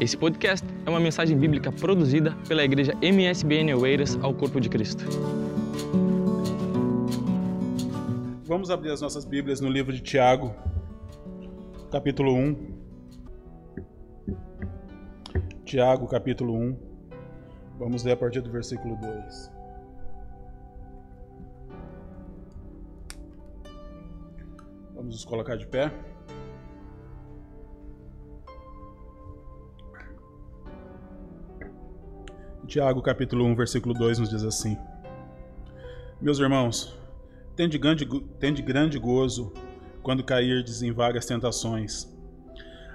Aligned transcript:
Esse 0.00 0.16
podcast 0.16 0.66
é 0.86 0.88
uma 0.88 0.98
mensagem 0.98 1.36
bíblica 1.36 1.70
produzida 1.70 2.34
pela 2.48 2.64
igreja 2.64 2.94
MSBN 3.02 3.74
Oeiras 3.74 4.18
ao 4.22 4.32
Corpo 4.32 4.58
de 4.58 4.70
Cristo. 4.70 5.04
Vamos 8.46 8.70
abrir 8.70 8.92
as 8.92 9.02
nossas 9.02 9.26
Bíblias 9.26 9.60
no 9.60 9.68
livro 9.68 9.92
de 9.92 10.00
Tiago, 10.00 10.54
capítulo 11.92 12.32
1. 12.32 12.80
Tiago, 15.66 16.08
capítulo 16.08 16.54
1. 16.54 16.78
Vamos 17.78 18.02
ler 18.02 18.12
a 18.12 18.16
partir 18.16 18.40
do 18.40 18.50
versículo 18.50 18.96
2. 18.96 19.52
Vamos 24.94 25.14
nos 25.14 25.24
colocar 25.26 25.56
de 25.56 25.66
pé. 25.66 25.92
Tiago, 32.70 33.02
capítulo 33.02 33.44
1, 33.46 33.56
versículo 33.56 33.92
2 33.92 34.20
nos 34.20 34.30
diz 34.30 34.44
assim: 34.44 34.78
Meus 36.20 36.38
irmãos, 36.38 36.96
tende 37.56 37.76
grande, 37.76 38.06
tende 38.38 38.62
grande 38.62 38.96
gozo 38.96 39.52
quando 40.04 40.22
cairdes 40.22 40.80
em 40.80 40.92
várias 40.92 41.26
tentações, 41.26 42.08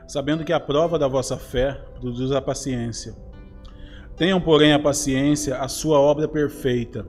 sabendo 0.07 0.45
que 0.45 0.53
a 0.53 0.61
prova 0.61 0.97
da 0.97 1.09
vossa 1.09 1.35
fé 1.35 1.73
produz 1.99 2.31
a 2.31 2.41
paciência. 2.41 3.17
Tenham, 4.15 4.39
porém, 4.39 4.71
a 4.71 4.79
paciência, 4.79 5.57
a 5.57 5.67
sua 5.67 5.99
obra 5.99 6.25
perfeita, 6.25 7.05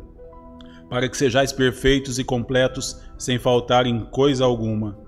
para 0.91 1.09
que 1.09 1.17
sejais 1.17 1.53
perfeitos 1.53 2.19
e 2.19 2.25
completos, 2.25 3.01
sem 3.17 3.39
faltar 3.39 3.87
em 3.87 4.05
coisa 4.07 4.45
alguma. 4.45 4.99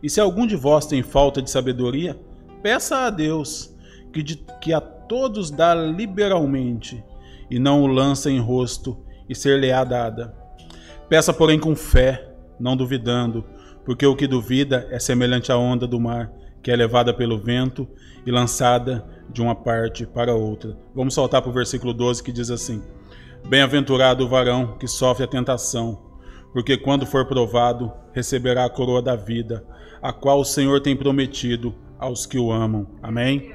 E 0.00 0.08
se 0.08 0.20
algum 0.20 0.46
de 0.46 0.54
vós 0.54 0.86
tem 0.86 1.02
falta 1.02 1.42
de 1.42 1.50
sabedoria, 1.50 2.16
peça 2.62 2.98
a 2.98 3.10
Deus, 3.10 3.76
que, 4.12 4.22
de, 4.22 4.36
que 4.60 4.72
a 4.72 4.80
todos 5.08 5.50
dá 5.50 5.74
liberalmente, 5.74 7.02
e 7.50 7.58
não 7.58 7.82
o 7.82 7.86
lança 7.86 8.30
em 8.30 8.38
rosto, 8.38 8.96
e 9.28 9.34
ser-lhe-á 9.34 9.84
dada. 9.84 10.34
Peça, 11.08 11.32
porém, 11.32 11.58
com 11.58 11.74
fé, 11.74 12.28
não 12.58 12.76
duvidando, 12.76 13.44
porque 13.84 14.06
o 14.06 14.16
que 14.16 14.26
duvida 14.26 14.86
é 14.90 14.98
semelhante 14.98 15.52
à 15.52 15.56
onda 15.56 15.86
do 15.86 16.00
mar, 16.00 16.32
que 16.62 16.70
é 16.70 16.76
levada 16.76 17.14
pelo 17.14 17.38
vento 17.38 17.86
e 18.26 18.30
lançada 18.30 19.06
de 19.30 19.40
uma 19.40 19.54
parte 19.54 20.04
para 20.04 20.34
outra. 20.34 20.76
Vamos 20.94 21.14
saltar 21.14 21.40
para 21.40 21.50
o 21.50 21.54
versículo 21.54 21.92
12 21.92 22.22
que 22.22 22.32
diz 22.32 22.50
assim: 22.50 22.82
Bem-aventurado 23.48 24.24
o 24.24 24.28
varão 24.28 24.76
que 24.76 24.88
sofre 24.88 25.24
a 25.24 25.28
tentação, 25.28 26.02
porque 26.52 26.76
quando 26.76 27.06
for 27.06 27.26
provado, 27.26 27.92
receberá 28.12 28.64
a 28.64 28.70
coroa 28.70 29.00
da 29.00 29.14
vida, 29.14 29.64
a 30.02 30.12
qual 30.12 30.40
o 30.40 30.44
Senhor 30.44 30.80
tem 30.80 30.96
prometido 30.96 31.72
aos 31.98 32.26
que 32.26 32.38
o 32.38 32.50
amam. 32.50 32.86
Amém? 33.02 33.54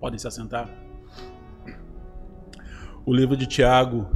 Podem 0.00 0.18
se 0.18 0.26
assentar. 0.26 0.68
O 3.04 3.14
livro 3.14 3.36
de 3.36 3.46
Tiago, 3.46 4.06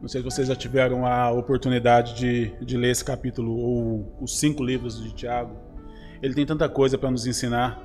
não 0.00 0.08
sei 0.08 0.20
se 0.20 0.24
vocês 0.24 0.48
já 0.48 0.54
tiveram 0.54 1.06
a 1.06 1.30
oportunidade 1.30 2.14
de, 2.14 2.64
de 2.64 2.76
ler 2.76 2.90
esse 2.90 3.04
capítulo, 3.04 3.56
ou 3.56 4.18
os 4.20 4.38
cinco 4.38 4.62
livros 4.62 5.02
de 5.02 5.12
Tiago. 5.12 5.56
Ele 6.22 6.34
tem 6.34 6.44
tanta 6.44 6.68
coisa 6.68 6.98
para 6.98 7.10
nos 7.10 7.26
ensinar. 7.26 7.82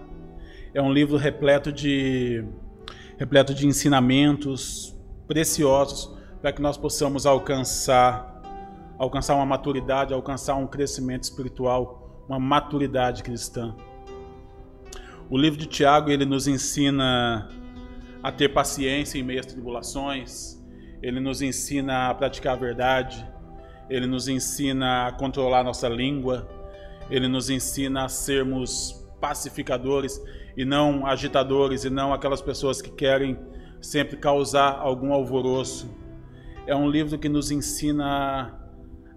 É 0.74 0.82
um 0.82 0.92
livro 0.92 1.18
repleto 1.18 1.72
de, 1.72 2.46
repleto 3.18 3.54
de 3.54 3.68
ensinamentos 3.68 4.98
preciosos 5.28 6.18
para 6.42 6.52
que 6.52 6.62
nós 6.62 6.78
possamos 6.78 7.26
alcançar 7.26 8.32
alcançar 8.98 9.34
uma 9.36 9.46
maturidade, 9.48 10.14
alcançar 10.14 10.56
um 10.56 10.68
crescimento 10.68 11.24
espiritual, 11.24 12.24
uma 12.30 12.40
maturidade 12.40 13.24
cristã. 13.24 13.76
O 15.32 15.38
livro 15.38 15.58
de 15.58 15.66
Tiago 15.66 16.12
ele 16.12 16.26
nos 16.26 16.46
ensina 16.46 17.48
a 18.22 18.34
ter 18.34 18.50
paciência 18.50 19.18
em 19.18 19.24
meio 19.24 19.40
às 19.40 19.46
tribulações, 19.46 20.62
ele 21.02 21.22
nos 21.22 21.42
ensina 21.42 22.10
a 22.10 22.14
praticar 22.14 22.52
a 22.52 22.60
verdade, 22.60 23.26
ele 23.90 24.08
nos 24.08 24.28
ensina 24.28 25.08
a 25.08 25.12
controlar 25.14 25.64
nossa 25.64 25.88
língua, 25.88 26.50
ele 27.10 27.30
nos 27.30 27.50
ensina 27.50 28.04
a 28.04 28.10
sermos 28.10 29.10
pacificadores 29.22 30.22
e 30.58 30.66
não 30.66 31.06
agitadores 31.06 31.86
e 31.86 31.90
não 31.90 32.12
aquelas 32.12 32.42
pessoas 32.42 32.82
que 32.82 32.92
querem 32.92 33.40
sempre 33.82 34.18
causar 34.18 34.80
algum 34.80 35.14
alvoroço. 35.14 35.98
É 36.68 36.76
um 36.76 36.90
livro 36.90 37.18
que 37.18 37.30
nos 37.30 37.52
ensina 37.52 38.54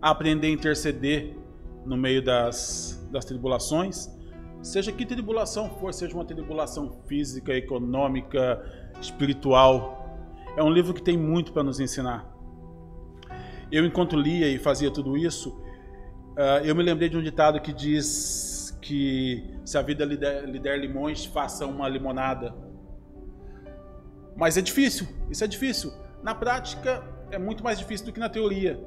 a 0.01 0.11
aprender 0.13 0.47
a 0.47 0.51
interceder 0.51 1.37
no 1.85 1.97
meio 1.97 2.23
das, 2.23 3.05
das 3.11 3.25
tribulações 3.25 4.14
Seja 4.65 4.91
que 4.91 5.05
tribulação 5.05 5.69
for, 5.69 5.93
seja 5.93 6.15
uma 6.15 6.25
tribulação 6.25 6.91
física, 7.07 7.53
econômica, 7.53 8.65
espiritual, 8.99 10.19
é 10.57 10.63
um 10.63 10.71
livro 10.71 10.95
que 10.95 11.03
tem 11.03 11.19
muito 11.19 11.53
para 11.53 11.63
nos 11.63 11.81
ensinar. 11.81 12.27
Eu, 13.71 13.85
enquanto 13.85 14.17
lia 14.17 14.49
e 14.49 14.59
fazia 14.59 14.91
tudo 14.91 15.19
isso, 15.19 15.63
ah, 16.35 16.63
eu 16.65 16.75
me 16.75 16.83
lembrei 16.83 17.11
de 17.11 17.17
um 17.19 17.23
ditado 17.23 17.61
que 17.61 17.75
diz 17.75 18.75
que 18.81 19.45
se 19.67 19.77
a 19.77 19.83
vida 19.83 20.03
lhe 20.03 20.17
der, 20.17 20.49
lhe 20.49 20.59
der 20.59 20.79
limões, 20.79 21.27
faça 21.27 21.67
uma 21.67 21.87
limonada. 21.87 22.55
Mas 24.35 24.57
é 24.57 24.63
difícil, 24.63 25.07
isso 25.31 25.45
é 25.45 25.47
difícil. 25.47 25.93
Na 26.23 26.35
prática, 26.35 27.07
é 27.31 27.39
muito 27.39 27.63
mais 27.63 27.79
difícil 27.79 28.07
do 28.07 28.15
que 28.15 28.19
na 28.19 28.31
teoria. 28.31 28.83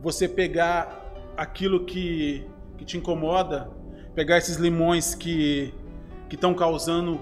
Você 0.00 0.28
pegar 0.28 1.32
aquilo 1.34 1.86
que, 1.86 2.46
que 2.76 2.84
te 2.84 2.98
incomoda 2.98 3.80
pegar 4.14 4.38
esses 4.38 4.56
limões 4.56 5.14
que 5.14 5.74
estão 6.30 6.54
causando 6.54 7.20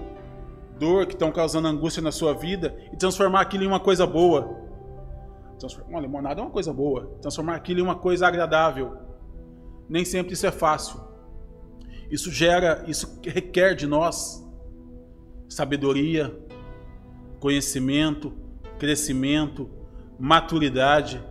dor, 0.79 1.05
que 1.05 1.13
estão 1.13 1.31
causando 1.31 1.67
angústia 1.67 2.01
na 2.01 2.11
sua 2.11 2.33
vida 2.33 2.75
e 2.91 2.97
transformar 2.97 3.41
aquilo 3.41 3.63
em 3.63 3.67
uma 3.67 3.79
coisa 3.79 4.05
boa. 4.07 4.59
Uma 5.87 5.99
limonada 5.99 6.41
é 6.41 6.43
uma 6.43 6.49
coisa 6.49 6.73
boa. 6.73 7.17
Transformar 7.21 7.55
aquilo 7.55 7.81
em 7.81 7.83
uma 7.83 7.95
coisa 7.95 8.27
agradável. 8.27 8.97
Nem 9.87 10.03
sempre 10.03 10.33
isso 10.33 10.47
é 10.47 10.51
fácil. 10.51 10.99
Isso 12.09 12.31
gera, 12.31 12.83
isso 12.87 13.19
requer 13.23 13.75
de 13.75 13.85
nós 13.85 14.43
sabedoria, 15.47 16.35
conhecimento, 17.39 18.33
crescimento, 18.79 19.69
maturidade. 20.19 21.23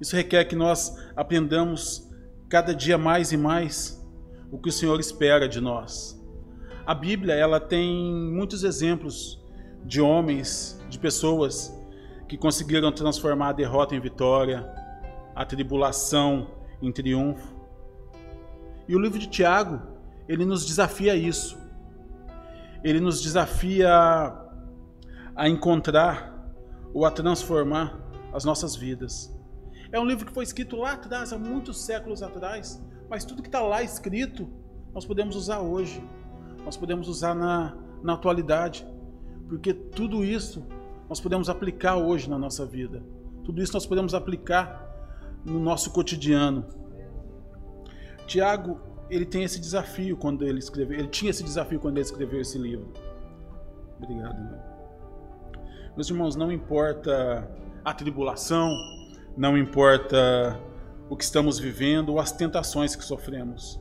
Isso 0.00 0.16
requer 0.16 0.44
que 0.46 0.56
nós 0.56 0.96
aprendamos 1.14 2.10
cada 2.48 2.74
dia 2.74 2.96
mais 2.96 3.32
e 3.32 3.36
mais 3.36 4.05
o 4.56 4.58
que 4.58 4.70
o 4.70 4.72
Senhor 4.72 4.98
espera 4.98 5.46
de 5.46 5.60
nós. 5.60 6.18
A 6.86 6.94
Bíblia 6.94 7.34
ela 7.34 7.60
tem 7.60 8.10
muitos 8.10 8.64
exemplos 8.64 9.38
de 9.84 10.00
homens, 10.00 10.82
de 10.88 10.98
pessoas 10.98 11.78
que 12.26 12.38
conseguiram 12.38 12.90
transformar 12.90 13.50
a 13.50 13.52
derrota 13.52 13.94
em 13.94 14.00
vitória, 14.00 14.66
a 15.34 15.44
tribulação 15.44 16.50
em 16.80 16.90
triunfo. 16.90 17.54
E 18.88 18.96
o 18.96 18.98
livro 18.98 19.18
de 19.18 19.26
Tiago, 19.26 19.78
ele 20.26 20.46
nos 20.46 20.64
desafia 20.64 21.12
a 21.12 21.16
isso. 21.16 21.58
Ele 22.82 22.98
nos 22.98 23.20
desafia 23.20 23.90
a 25.36 25.48
encontrar 25.50 26.50
ou 26.94 27.04
a 27.04 27.10
transformar 27.10 28.00
as 28.32 28.42
nossas 28.42 28.74
vidas. 28.74 29.38
É 29.92 30.00
um 30.00 30.06
livro 30.06 30.24
que 30.24 30.32
foi 30.32 30.44
escrito 30.44 30.76
lá 30.76 30.92
atrás, 30.92 31.30
há 31.30 31.38
muitos 31.38 31.84
séculos 31.84 32.22
atrás, 32.22 32.82
mas 33.08 33.24
tudo 33.24 33.42
que 33.42 33.48
está 33.48 33.60
lá 33.60 33.82
escrito, 33.82 34.48
nós 34.92 35.04
podemos 35.04 35.36
usar 35.36 35.60
hoje, 35.60 36.02
nós 36.64 36.76
podemos 36.76 37.08
usar 37.08 37.34
na, 37.34 37.76
na 38.02 38.14
atualidade, 38.14 38.86
porque 39.48 39.72
tudo 39.72 40.24
isso 40.24 40.66
nós 41.08 41.20
podemos 41.20 41.48
aplicar 41.48 41.96
hoje 41.96 42.28
na 42.28 42.38
nossa 42.38 42.66
vida, 42.66 43.02
tudo 43.44 43.62
isso 43.62 43.72
nós 43.72 43.86
podemos 43.86 44.14
aplicar 44.14 44.84
no 45.44 45.60
nosso 45.60 45.92
cotidiano. 45.92 46.66
Tiago, 48.26 48.80
ele 49.08 49.24
tem 49.24 49.44
esse 49.44 49.60
desafio 49.60 50.16
quando 50.16 50.44
ele 50.44 50.58
escreveu, 50.58 50.98
ele 50.98 51.08
tinha 51.08 51.30
esse 51.30 51.44
desafio 51.44 51.78
quando 51.78 51.98
ele 51.98 52.06
escreveu 52.06 52.40
esse 52.40 52.58
livro. 52.58 52.92
Obrigado, 53.98 54.36
meu. 54.36 54.58
Meus 55.94 56.10
irmãos, 56.10 56.36
não 56.36 56.50
importa 56.50 57.48
a 57.84 57.94
tribulação, 57.94 58.68
não 59.36 59.56
importa 59.56 60.60
o 61.08 61.16
que 61.16 61.24
estamos 61.24 61.58
vivendo 61.58 62.10
ou 62.10 62.20
as 62.20 62.32
tentações 62.32 62.96
que 62.96 63.04
sofremos. 63.04 63.80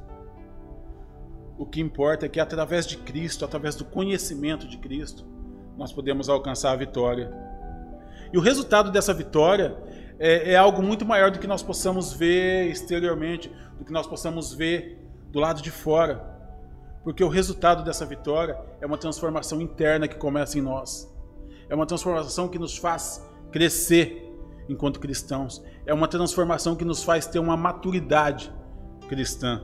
O 1.58 1.66
que 1.66 1.80
importa 1.80 2.26
é 2.26 2.30
que 2.30 2.40
através 2.40 2.86
de 2.86 2.98
Cristo, 2.98 3.46
através 3.46 3.76
do 3.76 3.86
conhecimento 3.86 4.68
de 4.68 4.78
Cristo, 4.78 5.26
nós 5.78 5.92
podemos 5.92 6.30
alcançar 6.30 6.72
a 6.72 6.76
vitória. 6.76 7.32
E 8.32 8.38
o 8.38 8.42
resultado 8.42 8.92
dessa 8.92 9.14
vitória 9.14 9.76
é, 10.20 10.52
é, 10.54 10.56
algo 10.56 10.82
muito 10.82 11.06
maior 11.06 11.32
do 11.32 11.40
que 11.40 11.48
nós 11.48 11.64
possamos 11.64 12.14
ver 12.14 12.70
exteriormente, 12.70 13.52
do 13.78 13.86
que 13.86 13.92
nós 13.92 14.08
possamos 14.08 14.54
ver 14.54 15.02
do 15.32 15.40
lado 15.40 15.62
de 15.62 15.72
fora. 15.72 16.34
Porque 17.04 17.24
o 17.24 17.30
resultado 17.30 17.84
dessa 17.84 18.06
vitória 18.06 18.58
é 18.82 18.86
uma 18.86 18.98
transformação 18.98 19.62
interna 19.62 20.08
que 20.08 20.16
começa 20.16 20.58
em 20.58 20.62
nós. 20.62 21.12
É 21.70 21.76
uma 21.76 21.86
transformação 21.86 22.48
que 22.48 22.60
nos 22.60 22.78
faz 22.78 23.26
crescer 23.52 24.26
enquanto 24.68 25.00
cristãos. 25.00 25.64
É 25.86 25.94
uma 25.94 26.08
transformação 26.08 26.76
que 26.76 26.86
nos 26.86 27.04
faz 27.04 27.28
ter 27.28 27.40
uma 27.40 27.56
maturidade 27.56 28.52
cristã. 29.08 29.62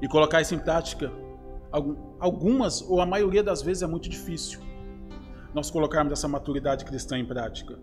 E 0.00 0.08
colocar 0.08 0.40
isso 0.40 0.54
em 0.54 0.58
prática 0.58 1.12
algumas 2.18 2.80
ou 2.80 3.00
a 3.00 3.06
maioria 3.06 3.42
das 3.42 3.60
vezes 3.60 3.82
é 3.82 3.86
muito 3.86 4.08
difícil 4.08 4.60
nós 5.54 5.70
colocarmos 5.70 6.12
essa 6.12 6.28
maturidade 6.28 6.84
cristã 6.84 7.18
em 7.18 7.24
prática. 7.24 7.78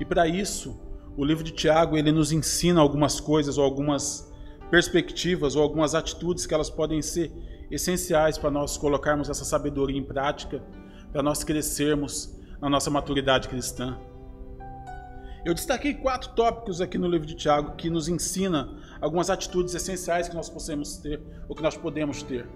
E 0.00 0.04
para 0.04 0.26
isso, 0.26 0.80
o 1.16 1.24
livro 1.24 1.44
de 1.44 1.52
Tiago 1.52 1.96
ele 1.96 2.10
nos 2.10 2.32
ensina 2.32 2.80
algumas 2.80 3.20
coisas 3.20 3.58
ou 3.58 3.64
algumas 3.64 4.32
perspectivas 4.70 5.54
ou 5.54 5.62
algumas 5.62 5.94
atitudes 5.94 6.46
que 6.46 6.54
elas 6.54 6.70
podem 6.70 7.02
ser 7.02 7.32
essenciais 7.70 8.38
para 8.38 8.50
nós 8.50 8.76
colocarmos 8.76 9.28
essa 9.28 9.44
sabedoria 9.44 9.98
em 9.98 10.04
prática, 10.04 10.62
para 11.12 11.22
nós 11.22 11.44
crescermos 11.44 12.40
na 12.60 12.68
nossa 12.68 12.90
maturidade 12.90 13.48
cristã. 13.48 13.98
Eu 15.44 15.52
destaquei 15.52 15.92
quatro 15.92 16.30
tópicos 16.30 16.80
aqui 16.80 16.96
no 16.96 17.06
livro 17.06 17.26
de 17.26 17.34
Tiago 17.34 17.76
que 17.76 17.90
nos 17.90 18.08
ensina 18.08 18.78
algumas 18.98 19.28
atitudes 19.28 19.74
essenciais 19.74 20.26
que 20.26 20.34
nós 20.34 20.48
possamos 20.48 20.96
ter 20.96 21.20
ou 21.46 21.54
que 21.54 21.62
nós 21.62 21.76
podemos 21.76 22.22
ter. 22.22 22.48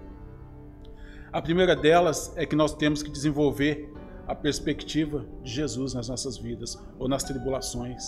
A 1.31 1.39
primeira 1.39 1.75
delas 1.75 2.33
é 2.35 2.47
que 2.47 2.55
nós 2.55 2.73
temos 2.73 3.03
que 3.03 3.11
desenvolver 3.11 3.93
a 4.27 4.33
perspectiva 4.33 5.23
de 5.43 5.51
Jesus 5.51 5.93
nas 5.93 6.09
nossas 6.09 6.39
vidas 6.39 6.79
ou 6.97 7.07
nas 7.07 7.23
tribulações. 7.23 8.03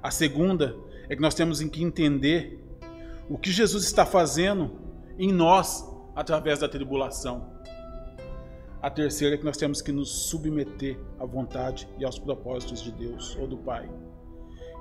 A 0.00 0.12
segunda 0.12 0.76
é 1.08 1.16
que 1.16 1.22
nós 1.22 1.34
temos 1.34 1.60
que 1.60 1.82
entender 1.82 2.64
o 3.28 3.36
que 3.36 3.50
Jesus 3.50 3.82
está 3.82 4.06
fazendo 4.06 4.78
em 5.18 5.32
nós 5.32 5.84
através 6.14 6.60
da 6.60 6.68
tribulação. 6.68 7.57
A 8.80 8.88
terceira 8.88 9.34
é 9.34 9.38
que 9.38 9.44
nós 9.44 9.56
temos 9.56 9.82
que 9.82 9.90
nos 9.90 10.08
submeter 10.08 10.98
à 11.18 11.24
vontade 11.24 11.88
e 11.98 12.04
aos 12.04 12.18
propósitos 12.18 12.80
de 12.80 12.92
Deus 12.92 13.36
ou 13.36 13.46
do 13.46 13.56
Pai. 13.56 13.90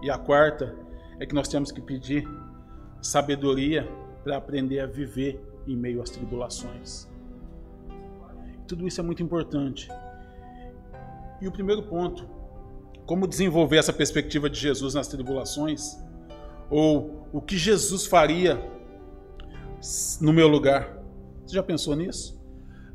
E 0.03 0.09
a 0.09 0.17
quarta 0.17 0.75
é 1.19 1.25
que 1.25 1.33
nós 1.33 1.47
temos 1.47 1.71
que 1.71 1.81
pedir 1.81 2.27
sabedoria 3.01 3.87
para 4.23 4.37
aprender 4.37 4.81
a 4.81 4.85
viver 4.85 5.41
em 5.65 5.75
meio 5.75 6.01
às 6.01 6.11
tribulações. 6.11 7.07
Tudo 8.67 8.87
isso 8.87 9.01
é 9.01 9.03
muito 9.03 9.23
importante. 9.23 9.89
E 11.41 11.47
o 11.47 11.51
primeiro 11.51 11.81
ponto, 11.83 12.29
como 13.05 13.27
desenvolver 13.27 13.77
essa 13.77 13.93
perspectiva 13.93 14.47
de 14.47 14.59
Jesus 14.59 14.93
nas 14.93 15.07
tribulações, 15.07 15.97
ou 16.69 17.27
o 17.33 17.41
que 17.41 17.57
Jesus 17.57 18.05
faria 18.05 18.61
no 20.21 20.33
meu 20.33 20.47
lugar. 20.47 21.01
Você 21.45 21.55
já 21.55 21.63
pensou 21.63 21.95
nisso? 21.95 22.36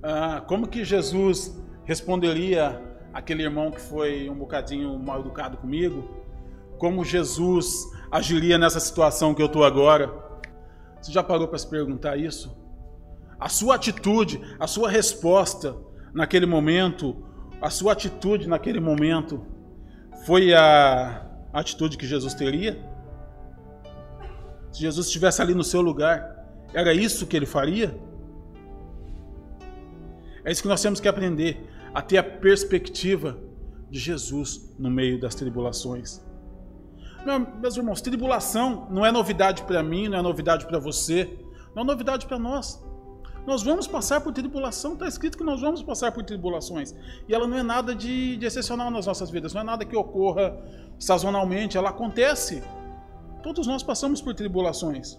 Ah, 0.03 0.43
como 0.49 0.67
que 0.67 0.85
Jesus 0.85 1.57
responderia 1.85 2.83
aquele 3.15 3.45
irmão 3.45 3.71
que 3.71 3.81
foi 3.81 4.29
um 4.29 4.35
bocadinho 4.35 4.99
mal 4.99 5.21
educado 5.21 5.57
comigo? 5.57 6.09
Como 6.77 7.05
Jesus 7.05 7.87
agiria 8.11 8.59
nessa 8.59 8.81
situação 8.81 9.33
que 9.33 9.41
eu 9.41 9.47
estou 9.47 9.65
agora? 9.65 10.13
Você 11.01 11.13
já 11.13 11.23
parou 11.23 11.47
para 11.47 11.59
se 11.59 11.69
perguntar 11.69 12.17
isso? 12.17 12.53
A 13.39 13.49
sua 13.49 13.77
atitude, 13.77 14.41
a 14.59 14.67
sua 14.67 14.91
resposta 14.91 15.77
naquele 16.13 16.47
momento, 16.47 17.25
a 17.61 17.71
sua 17.71 17.93
atitude 17.93 18.49
naquele 18.49 18.81
momento 18.81 19.47
foi 20.27 20.53
a 20.53 21.25
atitude 21.53 21.97
que 21.97 22.07
Jesus 22.07 22.35
teria? 22.35 22.77
Se 24.73 24.81
Jesus 24.81 25.07
estivesse 25.07 25.41
ali 25.41 25.55
no 25.55 25.63
seu 25.63 25.81
lugar, 25.81 26.45
era 26.75 26.93
isso 26.93 27.25
que 27.25 27.37
ele 27.37 27.47
faria? 27.47 27.95
É 30.45 30.51
isso 30.51 30.63
que 30.63 30.69
nós 30.69 30.83
temos 30.83 31.01
que 31.01 31.09
aprender, 31.09 31.69
a 31.95 32.03
ter 32.03 32.19
a 32.19 32.23
perspectiva 32.23 33.39
de 33.91 33.99
Jesus 33.99 34.75
no 34.79 34.91
meio 34.91 35.21
das 35.21 35.35
tribulações. 35.35 36.21
meus 37.61 37.77
irmãos, 37.77 38.01
tribulação 38.01 38.89
não 38.91 39.05
é 39.05 39.13
novidade 39.13 39.63
para 39.63 39.83
mim, 39.83 40.09
não 40.09 40.19
é 40.19 40.23
novidade 40.23 40.67
para 40.67 40.79
você, 40.79 41.39
não 41.75 41.83
é 41.83 41.87
novidade 41.87 42.27
para 42.27 42.39
nós. 42.39 42.83
Nós 43.47 43.63
vamos 43.63 43.87
passar 43.87 44.21
por 44.21 44.33
tribulação, 44.33 44.93
está 44.95 45.07
escrito 45.07 45.37
que 45.37 45.45
nós 45.45 45.61
vamos 45.61 45.83
passar 45.83 46.13
por 46.13 46.23
tribulações. 46.23 46.95
E 47.29 47.35
ela 47.35 47.47
não 47.47 47.59
é 47.59 47.63
nada 47.63 47.95
de, 47.95 48.37
de 48.37 48.47
excepcional 48.47 48.91
nas 48.91 49.07
nossas 49.07 49.31
vidas, 49.31 49.53
não 49.53 49.61
é 49.61 49.65
nada 49.65 49.85
que 49.85 49.97
ocorra 49.97 50.57
sazonalmente, 50.99 51.77
ela 51.77 51.91
acontece. 51.91 52.63
Todos 53.43 53.67
nós 53.67 53.83
passamos 53.83 54.23
por 54.23 54.35
tribulações. 54.35 55.19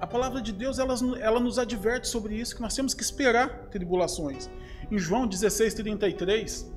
A 0.00 0.06
palavra 0.06 0.40
de 0.40 0.50
Deus 0.50 0.78
ela, 0.78 0.94
ela 1.20 1.38
nos 1.38 1.58
adverte 1.58 2.08
sobre 2.08 2.34
isso, 2.34 2.56
que 2.56 2.62
nós 2.62 2.74
temos 2.74 2.94
que 2.94 3.02
esperar 3.02 3.68
tribulações. 3.70 4.48
Em 4.90 4.98
João 4.98 5.26
16, 5.26 5.74
33, 5.74 6.72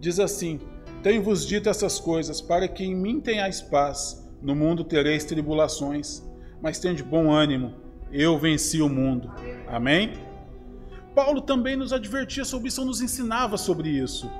diz 0.00 0.18
assim: 0.18 0.58
Tenho-vos 1.02 1.46
dito 1.46 1.68
essas 1.68 2.00
coisas, 2.00 2.40
para 2.40 2.66
que 2.66 2.82
em 2.82 2.94
mim 2.94 3.20
tenhais 3.20 3.60
paz. 3.60 4.24
No 4.40 4.54
mundo 4.54 4.84
tereis 4.84 5.24
tribulações, 5.24 6.22
mas 6.60 6.78
tende 6.78 7.02
bom 7.02 7.30
ânimo, 7.30 7.74
eu 8.10 8.38
venci 8.38 8.80
o 8.80 8.88
mundo. 8.88 9.30
Amém? 9.66 10.12
Paulo 11.14 11.40
também 11.40 11.76
nos 11.76 11.92
advertia 11.92 12.44
sobre 12.44 12.68
isso, 12.68 12.84
nos 12.84 13.00
ensinava 13.00 13.56
sobre 13.56 13.88
isso. 13.88 14.30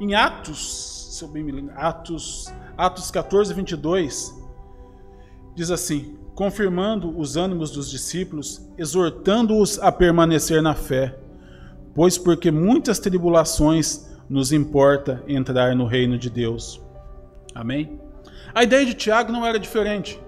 Em 0.00 0.14
Atos, 0.14 1.08
se 1.12 1.24
eu 1.24 1.28
bem 1.28 1.42
me 1.42 1.52
lembro, 1.52 1.72
Atos, 1.76 2.52
Atos 2.76 3.10
14, 3.10 3.52
22, 3.52 4.34
diz 5.54 5.70
assim: 5.70 6.19
confirmando 6.40 7.18
os 7.18 7.36
ânimos 7.36 7.70
dos 7.70 7.90
discípulos, 7.90 8.66
exortando-os 8.78 9.78
a 9.78 9.92
permanecer 9.92 10.62
na 10.62 10.74
fé, 10.74 11.14
pois 11.94 12.16
porque 12.16 12.50
muitas 12.50 12.98
tribulações 12.98 14.10
nos 14.26 14.50
importa 14.50 15.22
entrar 15.28 15.76
no 15.76 15.84
reino 15.84 16.16
de 16.16 16.30
Deus. 16.30 16.80
Amém? 17.54 18.00
A 18.54 18.64
ideia 18.64 18.86
de 18.86 18.94
Tiago 18.94 19.30
não 19.30 19.44
era 19.44 19.58
diferente. 19.58 20.18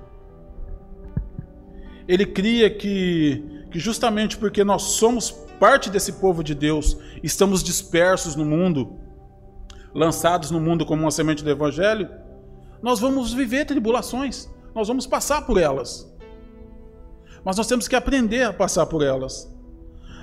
Ele 2.07 2.27
cria 2.27 2.69
que, 2.69 3.65
que 3.71 3.79
justamente 3.79 4.37
porque 4.37 4.63
nós 4.63 4.83
somos 4.83 5.31
parte 5.59 5.89
desse 5.89 6.13
povo 6.21 6.45
de 6.45 6.55
Deus, 6.55 6.95
estamos 7.23 7.63
dispersos 7.63 8.37
no 8.37 8.45
mundo, 8.45 9.01
lançados 9.95 10.51
no 10.51 10.61
mundo 10.61 10.85
como 10.85 11.05
uma 11.05 11.11
semente 11.11 11.43
do 11.43 11.49
Evangelho, 11.49 12.07
nós 12.83 13.01
vamos 13.01 13.33
viver 13.33 13.65
tribulações 13.65 14.52
nós 14.75 14.89
vamos 14.89 15.07
passar 15.07 15.43
por 15.47 15.59
elas. 15.59 16.11
Mas 17.45 17.57
nós 17.57 17.67
temos 17.67 17.89
que 17.89 17.97
aprender 17.97 18.45
a 18.45 18.53
passar 18.53 18.87
por 18.87 19.03
elas. 19.03 19.53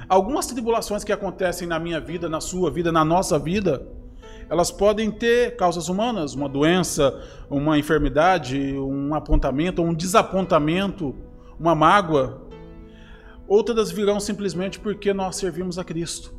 Algumas 0.07 0.48
tribulações 0.48 1.04
que 1.04 1.12
acontecem 1.12 1.68
na 1.68 1.80
minha 1.80 2.00
vida, 2.00 2.28
na 2.28 2.42
sua 2.42 2.72
vida, 2.72 2.92
na 2.92 3.06
nossa 3.06 3.38
vida, 3.38 3.88
elas 4.50 4.72
podem 4.72 5.12
ter 5.12 5.56
causas 5.56 5.90
humanas, 5.90 6.34
uma 6.34 6.50
doença, 6.50 7.22
uma 7.50 7.78
enfermidade, 7.78 8.57
um 8.80 9.13
apontamento, 9.13 9.84
um 9.84 9.94
desapontamento, 9.94 11.16
uma 11.60 11.75
mágoa. 11.75 12.42
Outras 13.48 13.91
virão 13.91 14.20
simplesmente 14.20 14.79
porque 14.79 15.13
nós 15.13 15.36
servimos 15.36 15.77
a 15.77 15.84
Cristo. 15.84 16.34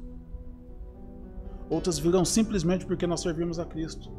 Outras 1.68 1.98
virão 1.98 2.24
simplesmente 2.24 2.84
porque 2.84 3.06
nós 3.06 3.20
servimos 3.20 3.60
a 3.60 3.64
Cristo. 3.64 4.10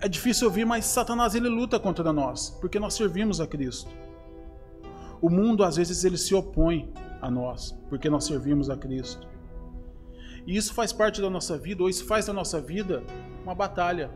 É 0.00 0.08
difícil 0.08 0.46
ouvir, 0.46 0.64
mas 0.64 0.84
Satanás 0.84 1.34
ele 1.34 1.48
luta 1.48 1.78
contra 1.78 2.12
nós, 2.12 2.50
porque 2.60 2.78
nós 2.78 2.94
servimos 2.94 3.40
a 3.40 3.46
Cristo. 3.46 3.90
O 5.20 5.28
mundo 5.28 5.64
às 5.64 5.76
vezes 5.76 6.04
ele 6.04 6.16
se 6.16 6.34
opõe 6.34 6.92
a 7.20 7.28
nós, 7.28 7.76
porque 7.88 8.08
nós 8.08 8.24
servimos 8.24 8.70
a 8.70 8.76
Cristo. 8.76 9.26
E 10.46 10.56
isso 10.56 10.72
faz 10.72 10.92
parte 10.92 11.20
da 11.20 11.28
nossa 11.28 11.58
vida, 11.58 11.82
ou 11.82 11.88
isso 11.88 12.06
faz 12.06 12.26
da 12.26 12.32
nossa 12.32 12.60
vida 12.60 13.02
uma 13.42 13.54
batalha. 13.54 14.10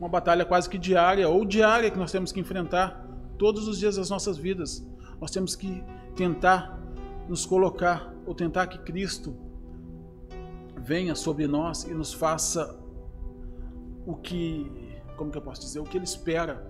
Uma 0.00 0.08
batalha 0.08 0.46
quase 0.46 0.68
que 0.68 0.78
diária, 0.78 1.28
ou 1.28 1.44
diária 1.44 1.90
que 1.90 1.98
nós 1.98 2.10
temos 2.10 2.32
que 2.32 2.40
enfrentar 2.40 3.06
todos 3.38 3.68
os 3.68 3.78
dias 3.78 3.96
das 3.96 4.08
nossas 4.08 4.38
vidas. 4.38 4.84
Nós 5.20 5.30
temos 5.30 5.54
que 5.54 5.84
tentar 6.16 6.80
nos 7.28 7.44
colocar, 7.44 8.14
ou 8.26 8.34
tentar 8.34 8.66
que 8.66 8.78
Cristo 8.78 9.36
venha 10.76 11.14
sobre 11.14 11.46
nós 11.46 11.84
e 11.84 11.92
nos 11.92 12.12
faça 12.14 12.82
o 14.06 14.14
que, 14.14 15.00
como 15.16 15.30
que 15.30 15.38
eu 15.38 15.42
posso 15.42 15.60
dizer, 15.62 15.80
o 15.80 15.84
que 15.84 15.96
ele 15.96 16.04
espera 16.04 16.66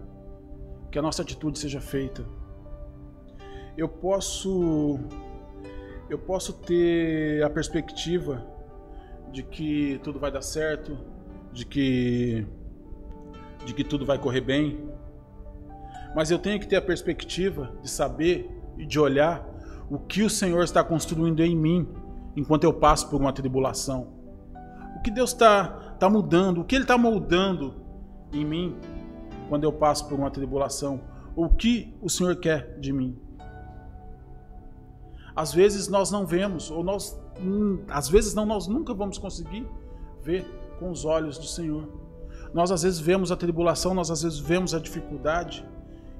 que 0.91 0.99
a 0.99 1.03
nossa 1.03 1.23
atitude 1.23 1.59
seja 1.59 1.81
feita. 1.81 2.25
Eu 3.77 3.89
posso 3.89 4.99
eu 6.09 6.19
posso 6.19 6.53
ter 6.53 7.43
a 7.43 7.51
perspectiva 7.51 8.47
de 9.33 9.43
que 9.43 9.99
tudo 10.05 10.21
vai 10.21 10.31
dar 10.31 10.43
certo, 10.43 10.97
de 11.53 11.67
que 11.67 12.47
de 13.65 13.75
que 13.75 13.83
tudo 13.83 14.05
vai 14.05 14.19
correr 14.19 14.43
bem, 14.43 14.89
mas 16.15 16.31
eu 16.31 16.39
tenho 16.39 16.61
que 16.61 16.69
ter 16.69 16.77
a 16.77 16.83
perspectiva 16.83 17.73
de 17.83 17.91
saber 17.91 18.49
e 18.79 18.87
de 18.87 19.01
olhar 19.01 19.45
o 19.91 19.99
que 19.99 20.23
o 20.23 20.31
Senhor 20.31 20.63
está 20.63 20.85
construindo 20.85 21.41
em 21.41 21.57
mim 21.57 21.89
enquanto 22.37 22.65
eu 22.65 22.73
passo 22.73 23.09
por 23.11 23.21
uma 23.21 23.33
tribulação. 23.33 24.13
O 24.97 25.03
que 25.03 25.11
Deus 25.11 25.33
está 25.33 25.84
está 25.95 26.11
mudando, 26.11 26.61
o 26.61 26.65
que 26.65 26.75
Ele 26.75 26.85
está 26.85 26.99
moldando 26.99 27.75
em 28.33 28.45
mim 28.45 28.77
quando 29.49 29.65
eu 29.65 29.73
passo 29.73 30.09
por 30.09 30.19
uma 30.19 30.31
tribulação, 30.31 31.01
o 31.37 31.49
que 31.49 31.95
o 32.01 32.09
Senhor 32.09 32.37
quer 32.37 32.79
de 32.79 32.93
mim. 32.93 33.19
Às 35.35 35.53
vezes 35.53 35.89
nós 35.89 36.11
não 36.11 36.25
vemos, 36.25 36.71
ou 36.71 36.85
nós, 36.85 37.21
hum, 37.41 37.81
às 37.89 38.09
vezes 38.09 38.35
não, 38.35 38.47
nós 38.47 38.67
nunca 38.69 38.95
vamos 38.95 39.19
conseguir 39.19 39.67
ver 40.23 40.45
com 40.79 40.91
os 40.91 41.05
olhos 41.05 41.39
do 41.39 41.45
Senhor. 41.45 41.89
Nós 42.53 42.71
às 42.71 42.83
vezes 42.83 43.01
vemos 43.01 43.33
a 43.33 43.37
tribulação, 43.37 43.95
nós 43.95 44.11
às 44.11 44.23
vezes 44.23 44.39
vemos 44.39 44.75
a 44.75 44.79
dificuldade 44.79 45.67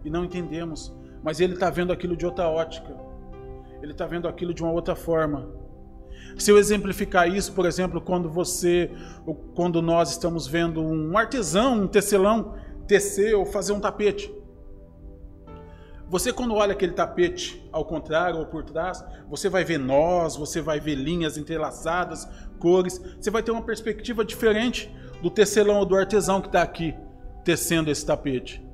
e 0.05 0.11
não 0.11 0.25
entendemos. 0.25 0.93
mas 1.23 1.41
ele 1.41 1.55
está 1.55 1.71
vendo 1.71 1.93
aquilo 1.93 2.17
de 2.17 2.27
outra 2.27 2.49
ótica, 2.49 2.95
ele 3.81 3.93
está 3.93 4.07
vendo 4.07 4.29
aquilo 4.29 4.53
de 4.53 4.63
uma 4.63 4.73
outra 4.73 4.95
forma. 4.95 5.49
Se 6.39 6.51
eu 6.51 6.59
exemplificar 6.59 7.29
isso, 7.29 7.53
por 7.53 7.67
exemplo, 7.67 8.01
quando 8.01 8.29
você, 8.29 8.91
quando 9.55 9.81
nós 9.81 10.11
estamos 10.11 10.47
vendo 10.47 10.81
um 10.83 11.17
artesão, 11.17 11.83
um 11.83 11.87
tecelão, 11.87 12.55
tecer 12.87 13.35
ou 13.35 13.47
fazer 13.47 13.73
um 13.73 13.81
tapete. 13.81 14.33
Você, 16.09 16.33
quando 16.33 16.55
olha 16.55 16.73
aquele 16.73 16.93
tapete 16.93 17.67
ao 17.73 17.85
contrário 17.85 18.39
ou 18.39 18.47
por 18.47 18.63
trás, 18.63 19.05
você 19.29 19.49
vai 19.49 19.65
ver 19.65 19.79
nós, 19.79 20.37
você 20.37 20.61
vai 20.61 20.79
ver 20.79 20.95
linhas 20.97 21.39
entrelaçadas, 21.39 22.29
cores, 22.59 23.01
você 23.19 23.31
vai 23.31 23.43
ter 23.43 23.51
uma 23.51 23.63
perspectiva 23.63 24.25
diferente 24.25 24.95
do 25.23 25.31
tecelão 25.31 25.79
ou 25.79 25.87
do 25.87 25.97
artesão 25.97 26.41
que 26.41 26.49
está 26.49 26.63
aqui 26.63 26.95
tecendo 27.43 27.91
esse 27.91 28.05
tapete. 28.05 28.65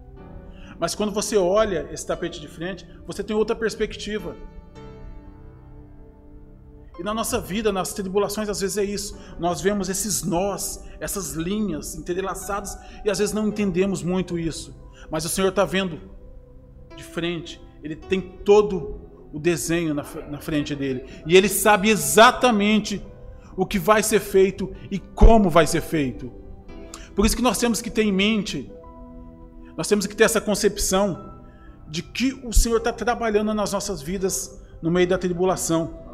Mas 0.79 0.95
quando 0.95 1.13
você 1.13 1.37
olha 1.37 1.89
esse 1.93 2.07
tapete 2.07 2.41
de 2.41 2.49
frente, 2.49 2.87
você 3.07 3.23
tem 3.23 3.37
outra 3.37 3.55
perspectiva. 3.55 4.35
E 7.01 7.03
na 7.03 7.15
nossa 7.15 7.41
vida, 7.41 7.73
nas 7.73 7.95
tribulações, 7.95 8.47
às 8.51 8.61
vezes 8.61 8.77
é 8.77 8.85
isso. 8.85 9.19
Nós 9.39 9.63
vemos 9.63 9.89
esses 9.89 10.23
nós, 10.23 10.85
essas 11.01 11.33
linhas 11.33 11.95
entrelaçadas 11.95 12.79
e 13.03 13.09
às 13.09 13.19
vezes 13.19 13.33
não 13.33 13.49
entendemos 13.49 14.03
muito 14.03 14.39
isso. 14.39 14.79
Mas 15.11 15.25
o 15.25 15.31
Senhor 15.31 15.49
está 15.49 15.65
vendo 15.65 15.99
de 16.95 17.03
frente, 17.03 17.59
Ele 17.83 17.97
tem 17.97 18.21
todo 18.21 19.01
o 19.33 19.39
desenho 19.39 19.95
na, 19.95 20.05
na 20.31 20.43
frente 20.43 20.75
dele. 20.75 21.07
E 21.27 21.35
Ele 21.35 21.49
sabe 21.49 21.89
exatamente 21.89 23.03
o 23.57 23.65
que 23.65 23.79
vai 23.79 24.03
ser 24.03 24.21
feito 24.21 24.71
e 24.91 24.99
como 24.99 25.49
vai 25.49 25.67
ser 25.67 25.81
feito. 25.81 26.31
Por 27.17 27.25
isso 27.25 27.35
que 27.35 27.41
nós 27.41 27.57
temos 27.57 27.81
que 27.81 27.89
ter 27.89 28.03
em 28.03 28.13
mente, 28.13 28.71
nós 29.75 29.89
temos 29.89 30.07
que 30.07 30.15
ter 30.15 30.25
essa 30.25 30.39
concepção 30.39 31.41
de 31.89 32.03
que 32.03 32.39
o 32.45 32.53
Senhor 32.53 32.77
está 32.77 32.93
trabalhando 32.93 33.55
nas 33.55 33.73
nossas 33.73 34.03
vidas 34.03 34.63
no 34.83 34.91
meio 34.91 35.09
da 35.09 35.17
tribulação. 35.17 36.10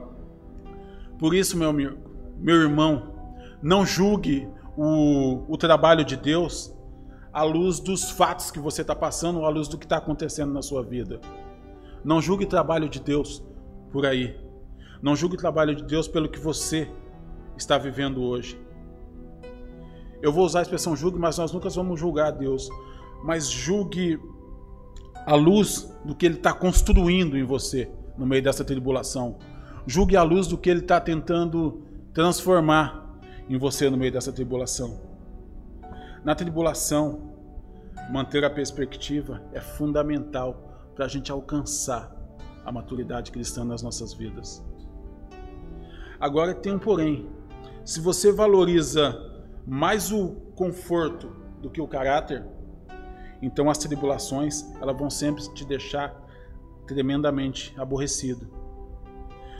Por 1.18 1.35
isso, 1.35 1.56
meu 1.56 1.73
meu 1.73 2.56
irmão, 2.61 3.14
não 3.62 3.87
julgue 3.87 4.49
o, 4.76 5.44
o 5.49 5.56
trabalho 5.56 6.04
de 6.04 6.16
Deus 6.16 6.75
à 7.32 7.42
luz 7.42 7.80
dos 7.80 8.11
fatos 8.11 8.50
que 8.50 8.58
você 8.58 8.82
está 8.82 8.94
passando, 8.94 9.40
ou 9.40 9.46
à 9.46 9.49
luz 9.49 9.68
do 9.68 9.78
que 9.78 9.85
está 9.85 9.96
acontecendo 9.96 10.52
na 10.52 10.62
sua 10.62 10.82
vida. 10.82 11.20
Não 12.04 12.20
julgue 12.20 12.44
o 12.44 12.49
trabalho 12.49 12.88
de 12.88 13.00
Deus 13.00 13.42
por 13.90 14.06
aí. 14.06 14.38
Não 15.02 15.16
julgue 15.16 15.35
o 15.37 15.38
trabalho 15.38 15.75
de 15.75 15.85
Deus 15.85 16.08
pelo 16.08 16.28
que 16.28 16.38
você 16.38 16.90
está 17.56 17.76
vivendo 17.78 18.23
hoje. 18.23 18.58
Eu 20.23 20.32
vou 20.32 20.44
usar 20.44 20.61
a 20.61 20.62
expressão 20.62 20.96
julgue, 20.96 21.18
mas 21.18 21.38
nós 21.38 21.52
nunca 21.52 21.68
vamos 21.68 21.99
julgar 22.00 22.30
Deus. 22.32 22.68
Mas 23.23 23.50
julgue 23.50 24.18
a 25.26 25.35
luz 25.35 25.92
do 26.04 26.14
que 26.14 26.26
Ele 26.26 26.37
está 26.37 26.52
construindo 26.52 27.37
em 27.37 27.44
você 27.44 27.90
no 28.16 28.26
meio 28.26 28.42
dessa 28.42 28.64
tribulação. 28.64 29.38
Julgue 29.87 30.16
a 30.16 30.23
luz 30.25 30.49
do 30.49 30.59
que 30.59 30.69
Ele 30.69 30.81
está 30.81 31.00
tentando 31.00 31.83
transformar 32.12 33.21
em 33.49 33.57
você 33.57 33.88
no 33.88 33.97
meio 33.97 34.11
dessa 34.11 34.33
tribulação. 34.33 34.99
Na 36.25 36.35
tribulação, 36.35 37.33
manter 38.11 38.45
a 38.45 38.50
perspectiva 38.50 39.43
é 39.52 39.61
fundamental 39.61 40.90
para 40.95 41.05
a 41.05 41.09
gente 41.09 41.31
alcançar 41.31 42.12
a 42.64 42.73
maturidade 42.73 43.31
cristã 43.31 43.64
nas 43.64 43.81
nossas 43.81 44.12
vidas. 44.12 44.64
Agora 46.19 46.52
tem 46.52 46.75
um 46.75 46.81
porém. 46.81 47.31
Se 47.85 48.00
você 48.00 48.33
valoriza 48.33 49.16
mais 49.64 50.11
o 50.11 50.31
conforto 50.57 51.28
do 51.62 51.71
que 51.71 51.81
o 51.81 51.87
caráter, 51.87 52.45
então 53.40 53.71
as 53.71 53.78
tribulações 53.78 54.66
elas 54.81 54.99
vão 54.99 55.09
sempre 55.09 55.45
te 55.55 55.64
deixar 55.64 56.21
tremendamente 56.88 57.73
aborrecido. 57.78 58.55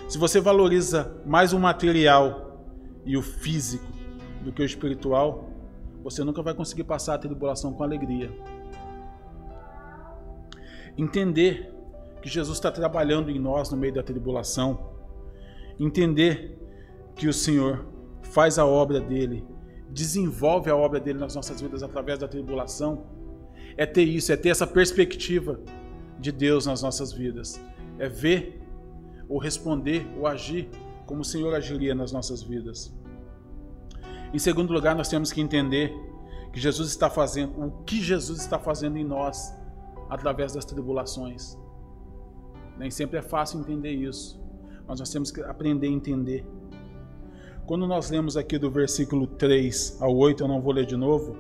Se 0.09 0.19
você 0.19 0.41
valoriza 0.41 1.21
mais 1.27 1.53
o 1.53 1.59
material 1.59 2.63
e 3.05 3.17
o 3.17 3.23
físico 3.23 3.85
do 4.43 4.53
que 4.53 4.63
o 4.63 4.65
espiritual, 4.65 5.51
você 6.03 6.23
nunca 6.23 6.41
vai 6.43 6.55
conseguir 6.55 6.85
passar 6.85 7.15
a 7.15 7.19
tribulação 7.19 7.73
com 7.73 7.83
alegria. 7.83 8.31
Entender 10.97 11.75
que 12.23 12.29
Jesus 12.29 12.57
está 12.57 12.71
trabalhando 12.71 13.31
em 13.31 13.39
nós 13.39 13.71
no 13.71 13.77
meio 13.77 13.95
da 13.95 14.03
tribulação, 14.03 14.93
entender 15.79 16.57
que 17.17 17.27
o 17.27 17.33
Senhor 17.33 17.85
faz 18.23 18.61
a 18.61 18.65
obra 18.65 19.01
dele, 19.01 19.45
desenvolve 19.91 20.71
a 20.71 20.77
obra 20.77 21.01
dele 21.01 21.19
nas 21.19 21.35
nossas 21.35 21.61
vidas 21.61 21.83
através 21.83 22.21
da 22.21 22.29
tribulação, 22.29 23.07
é 23.77 23.85
ter 23.85 24.05
isso, 24.05 24.33
é 24.33 24.37
ter 24.37 24.51
essa 24.51 24.67
perspectiva 24.67 25.59
de 26.21 26.31
Deus 26.31 26.67
nas 26.67 26.83
nossas 26.83 27.13
vidas, 27.13 27.61
é 27.99 28.09
ver 28.09 28.66
ou 29.29 29.39
responder 29.39 30.07
ou 30.19 30.27
agir 30.27 30.69
como 31.07 31.21
o 31.21 31.25
Senhor 31.25 31.55
agiria 31.55 31.95
nas 31.95 32.13
nossas 32.13 32.43
vidas. 32.43 32.95
Em 34.33 34.39
segundo 34.39 34.73
lugar, 34.73 34.95
nós 34.95 35.09
temos 35.09 35.33
que 35.33 35.41
entender 35.41 35.95
que 36.53 36.61
Jesus 36.61 36.89
está 36.89 37.09
fazendo, 37.09 37.61
o 37.63 37.71
que 37.85 38.01
Jesus 38.01 38.41
está 38.41 38.59
fazendo 38.59 38.97
em 38.97 39.05
nós 39.05 39.55
através 40.09 40.53
das 40.53 40.65
tribulações. 40.65 41.57
Nem 42.79 42.91
sempre 42.91 43.19
é 43.19 43.23
fácil 43.23 43.61
entender 43.61 43.93
isso, 43.93 44.41
mas 44.87 44.99
nós 44.99 45.11
temos 45.11 45.31
que 45.31 45.41
aprender 45.43 45.87
a 45.87 45.91
entender. 45.91 46.47
Quando 47.67 47.87
nós 47.87 48.11
lemos 48.11 48.37
aqui 48.37 48.59
do 48.59 48.71
versículo 48.71 49.27
3 49.27 49.99
ao 50.01 50.15
8, 50.17 50.45
eu 50.45 50.49
não 50.49 50.61
vou 50.61 50.73
ler 50.73 50.87
de 50.87 50.97
novo, 50.97 51.37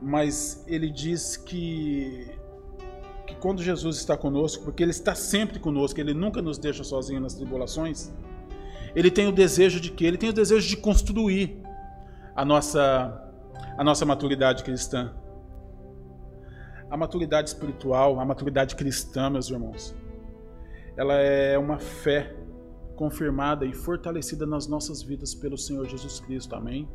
mas 0.00 0.64
ele 0.66 0.90
diz 0.90 1.36
que 1.36 2.37
que 3.28 3.36
quando 3.36 3.62
Jesus 3.62 3.98
está 3.98 4.16
conosco, 4.16 4.64
porque 4.64 4.82
Ele 4.82 4.90
está 4.90 5.14
sempre 5.14 5.58
conosco, 5.58 6.00
Ele 6.00 6.14
nunca 6.14 6.40
nos 6.40 6.56
deixa 6.56 6.82
sozinhos 6.82 7.22
nas 7.22 7.34
tribulações, 7.34 8.10
Ele 8.96 9.10
tem 9.10 9.28
o 9.28 9.32
desejo 9.32 9.78
de 9.78 9.90
que? 9.90 10.06
Ele 10.06 10.16
tem 10.16 10.30
o 10.30 10.32
desejo 10.32 10.66
de 10.66 10.76
construir 10.78 11.62
a 12.34 12.42
nossa, 12.42 13.30
a 13.76 13.84
nossa 13.84 14.06
maturidade 14.06 14.64
cristã. 14.64 15.12
A 16.90 16.96
maturidade 16.96 17.50
espiritual, 17.50 18.18
a 18.18 18.24
maturidade 18.24 18.74
cristã, 18.74 19.28
meus 19.28 19.50
irmãos, 19.50 19.94
ela 20.96 21.14
é 21.16 21.58
uma 21.58 21.78
fé 21.78 22.34
confirmada 22.96 23.66
e 23.66 23.74
fortalecida 23.74 24.46
nas 24.46 24.66
nossas 24.66 25.02
vidas 25.02 25.34
pelo 25.34 25.58
Senhor 25.58 25.86
Jesus 25.86 26.18
Cristo, 26.18 26.54
amém? 26.54 26.88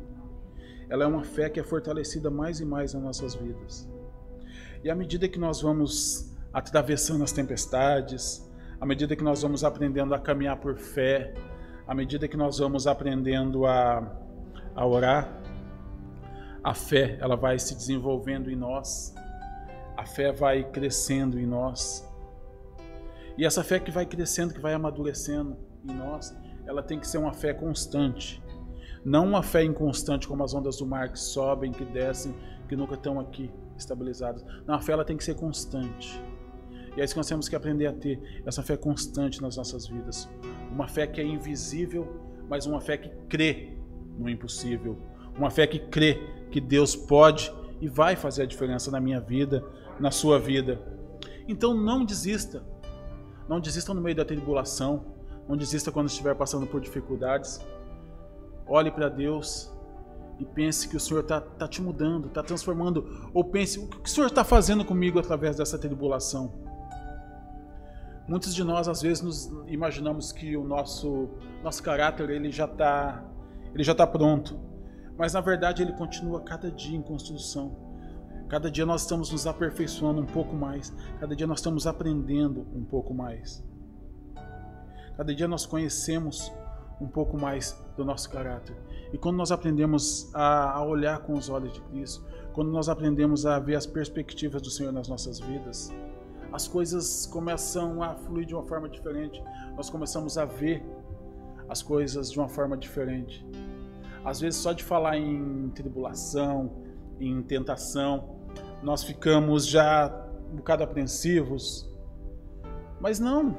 Ela 0.90 1.04
é 1.04 1.06
uma 1.06 1.22
fé 1.22 1.48
que 1.48 1.60
é 1.60 1.62
fortalecida 1.62 2.28
mais 2.28 2.58
e 2.58 2.64
mais 2.64 2.92
nas 2.92 3.02
nossas 3.04 3.34
vidas. 3.36 3.88
E 4.84 4.90
à 4.90 4.94
medida 4.94 5.26
que 5.26 5.38
nós 5.38 5.62
vamos 5.62 6.30
atravessando 6.52 7.24
as 7.24 7.32
tempestades, 7.32 8.46
à 8.78 8.84
medida 8.84 9.16
que 9.16 9.24
nós 9.24 9.40
vamos 9.40 9.64
aprendendo 9.64 10.14
a 10.14 10.18
caminhar 10.18 10.58
por 10.58 10.76
fé, 10.76 11.32
à 11.88 11.94
medida 11.94 12.28
que 12.28 12.36
nós 12.36 12.58
vamos 12.58 12.86
aprendendo 12.86 13.64
a, 13.64 14.14
a 14.74 14.86
orar, 14.86 15.40
a 16.62 16.74
fé 16.74 17.16
ela 17.18 17.34
vai 17.34 17.58
se 17.58 17.74
desenvolvendo 17.74 18.50
em 18.50 18.56
nós, 18.56 19.14
a 19.96 20.04
fé 20.04 20.30
vai 20.32 20.62
crescendo 20.64 21.40
em 21.40 21.46
nós. 21.46 22.06
E 23.38 23.46
essa 23.46 23.64
fé 23.64 23.80
que 23.80 23.90
vai 23.90 24.04
crescendo, 24.04 24.52
que 24.52 24.60
vai 24.60 24.74
amadurecendo 24.74 25.56
em 25.82 25.94
nós, 25.94 26.36
ela 26.66 26.82
tem 26.82 27.00
que 27.00 27.08
ser 27.08 27.16
uma 27.16 27.32
fé 27.32 27.54
constante. 27.54 28.43
Não 29.04 29.26
uma 29.26 29.42
fé 29.42 29.62
inconstante 29.62 30.26
como 30.26 30.42
as 30.42 30.54
ondas 30.54 30.78
do 30.78 30.86
mar 30.86 31.12
que 31.12 31.20
sobem, 31.20 31.70
que 31.70 31.84
descem, 31.84 32.34
que 32.68 32.74
nunca 32.74 32.94
estão 32.94 33.20
aqui 33.20 33.50
estabilizadas. 33.76 34.44
Não, 34.66 34.74
a 34.74 34.80
fé 34.80 34.92
ela 34.92 35.04
tem 35.04 35.16
que 35.16 35.24
ser 35.24 35.34
constante. 35.34 36.22
E 36.96 37.00
é 37.00 37.04
isso 37.04 37.12
que 37.12 37.18
nós 37.18 37.26
temos 37.26 37.48
que 37.48 37.56
aprender 37.56 37.86
a 37.86 37.92
ter, 37.92 38.42
essa 38.46 38.62
fé 38.62 38.76
constante 38.76 39.42
nas 39.42 39.56
nossas 39.56 39.86
vidas. 39.86 40.28
Uma 40.70 40.86
fé 40.86 41.06
que 41.06 41.20
é 41.20 41.24
invisível, 41.24 42.06
mas 42.48 42.66
uma 42.66 42.80
fé 42.80 42.96
que 42.96 43.10
crê 43.28 43.76
no 44.18 44.28
impossível. 44.28 44.96
Uma 45.36 45.50
fé 45.50 45.66
que 45.66 45.80
crê 45.80 46.20
que 46.50 46.60
Deus 46.60 46.94
pode 46.94 47.52
e 47.80 47.88
vai 47.88 48.14
fazer 48.14 48.42
a 48.42 48.46
diferença 48.46 48.90
na 48.90 49.00
minha 49.00 49.20
vida, 49.20 49.64
na 49.98 50.10
sua 50.10 50.38
vida. 50.38 50.80
Então 51.48 51.74
não 51.74 52.04
desista. 52.04 52.64
Não 53.48 53.60
desista 53.60 53.92
no 53.92 54.00
meio 54.00 54.16
da 54.16 54.24
tribulação. 54.24 55.04
Não 55.48 55.56
desista 55.56 55.90
quando 55.90 56.08
estiver 56.08 56.34
passando 56.36 56.66
por 56.66 56.80
dificuldades. 56.80 57.60
Olhe 58.66 58.90
para 58.90 59.08
Deus 59.08 59.70
e 60.38 60.44
pense 60.44 60.88
que 60.88 60.96
o 60.96 61.00
Senhor 61.00 61.20
está 61.20 61.40
tá 61.40 61.68
te 61.68 61.80
mudando, 61.80 62.28
está 62.28 62.42
transformando. 62.42 63.30
Ou 63.32 63.44
pense, 63.44 63.78
o 63.78 63.86
que 63.86 64.08
o 64.08 64.12
Senhor 64.12 64.26
está 64.26 64.42
fazendo 64.42 64.84
comigo 64.84 65.18
através 65.18 65.56
dessa 65.56 65.78
tribulação? 65.78 66.52
Muitos 68.26 68.54
de 68.54 68.64
nós 68.64 68.88
às 68.88 69.02
vezes 69.02 69.22
nos 69.22 69.52
imaginamos 69.68 70.32
que 70.32 70.56
o 70.56 70.64
nosso 70.64 71.28
nosso 71.62 71.82
caráter 71.82 72.30
ele 72.30 72.50
já 72.50 72.64
está 72.64 73.22
ele 73.74 73.84
já 73.84 73.92
está 73.92 74.06
pronto, 74.06 74.58
mas 75.16 75.34
na 75.34 75.40
verdade 75.40 75.82
ele 75.82 75.92
continua 75.92 76.40
cada 76.40 76.70
dia 76.70 76.96
em 76.96 77.02
construção. 77.02 77.76
Cada 78.48 78.70
dia 78.70 78.86
nós 78.86 79.02
estamos 79.02 79.30
nos 79.30 79.46
aperfeiçoando 79.46 80.20
um 80.20 80.26
pouco 80.26 80.54
mais. 80.54 80.94
Cada 81.18 81.34
dia 81.34 81.46
nós 81.46 81.58
estamos 81.58 81.86
aprendendo 81.86 82.66
um 82.74 82.84
pouco 82.84 83.12
mais. 83.12 83.64
Cada 85.16 85.34
dia 85.34 85.48
nós 85.48 85.66
conhecemos 85.66 86.52
um 87.00 87.06
pouco 87.06 87.38
mais 87.38 87.78
do 87.96 88.04
nosso 88.04 88.30
caráter. 88.30 88.76
E 89.12 89.18
quando 89.18 89.36
nós 89.36 89.52
aprendemos 89.52 90.30
a, 90.34 90.82
olhar 90.82 91.20
com 91.20 91.34
os 91.34 91.48
olhos 91.48 91.72
de 91.72 91.80
Cristo, 91.82 92.24
quando 92.52 92.70
nós 92.70 92.88
aprendemos 92.88 93.46
a 93.46 93.58
ver 93.58 93.76
as 93.76 93.86
perspectivas 93.86 94.62
do 94.62 94.70
Senhor 94.70 94.92
nas 94.92 95.08
nossas 95.08 95.40
vidas, 95.40 95.92
as 96.52 96.68
coisas 96.68 97.26
começam 97.26 98.02
a 98.02 98.14
fluir 98.14 98.46
de 98.46 98.54
uma 98.54 98.64
forma 98.64 98.88
diferente. 98.88 99.42
Nós 99.76 99.90
começamos 99.90 100.38
a 100.38 100.44
ver 100.44 100.84
as 101.68 101.82
coisas 101.82 102.30
de 102.30 102.38
uma 102.38 102.48
forma 102.48 102.76
diferente. 102.76 103.44
Às 104.24 104.40
vezes, 104.40 104.60
só 104.60 104.72
de 104.72 104.82
falar 104.82 105.18
em 105.18 105.68
tribulação, 105.70 106.70
em 107.20 107.42
tentação, 107.42 108.36
nós 108.82 109.02
ficamos 109.02 109.66
já 109.66 110.28
um 110.52 110.56
bocado 110.56 110.84
apreensivos. 110.84 111.90
Mas 113.00 113.18
não, 113.18 113.56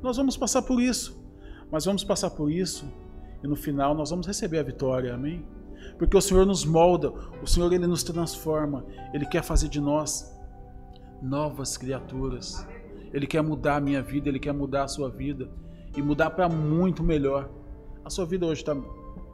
nós 0.00 0.16
vamos 0.16 0.36
passar 0.36 0.62
por 0.62 0.80
isso. 0.80 1.17
Mas 1.70 1.84
vamos 1.84 2.04
passar 2.04 2.30
por 2.30 2.50
isso 2.50 2.90
e 3.42 3.46
no 3.46 3.56
final 3.56 3.94
nós 3.94 4.10
vamos 4.10 4.26
receber 4.26 4.58
a 4.58 4.62
vitória, 4.62 5.14
amém? 5.14 5.44
Porque 5.98 6.16
o 6.16 6.20
Senhor 6.20 6.46
nos 6.46 6.64
molda, 6.64 7.10
o 7.42 7.46
Senhor 7.46 7.72
ele 7.72 7.86
nos 7.86 8.02
transforma, 8.02 8.84
ele 9.12 9.26
quer 9.26 9.42
fazer 9.42 9.68
de 9.68 9.80
nós 9.80 10.36
novas 11.22 11.76
criaturas. 11.76 12.66
Ele 13.12 13.26
quer 13.26 13.42
mudar 13.42 13.76
a 13.76 13.80
minha 13.80 14.02
vida, 14.02 14.28
ele 14.28 14.38
quer 14.38 14.52
mudar 14.52 14.84
a 14.84 14.88
sua 14.88 15.10
vida 15.10 15.48
e 15.96 16.02
mudar 16.02 16.30
para 16.30 16.48
muito 16.48 17.02
melhor. 17.02 17.50
A 18.04 18.10
sua 18.10 18.26
vida 18.26 18.46
hoje 18.46 18.60
está 18.60 18.76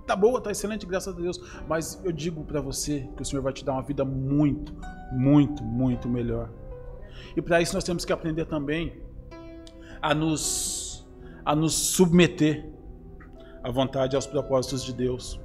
tá 0.06 0.14
boa, 0.14 0.40
tá 0.40 0.50
excelente, 0.50 0.86
graças 0.86 1.14
a 1.14 1.18
Deus, 1.18 1.40
mas 1.68 2.00
eu 2.04 2.12
digo 2.12 2.44
para 2.44 2.60
você 2.60 3.08
que 3.16 3.22
o 3.22 3.24
Senhor 3.24 3.42
vai 3.42 3.52
te 3.52 3.64
dar 3.64 3.72
uma 3.72 3.82
vida 3.82 4.04
muito, 4.04 4.72
muito, 5.12 5.62
muito 5.62 6.08
melhor. 6.08 6.50
E 7.36 7.42
para 7.42 7.60
isso 7.60 7.74
nós 7.74 7.84
temos 7.84 8.04
que 8.04 8.12
aprender 8.12 8.44
também 8.46 9.02
a 10.00 10.14
nos 10.14 10.83
a 11.44 11.54
nos 11.54 11.74
submeter 11.74 12.68
à 13.62 13.70
vontade 13.70 14.14
e 14.14 14.16
aos 14.16 14.26
propósitos 14.26 14.84
de 14.84 14.92
Deus. 14.92 15.40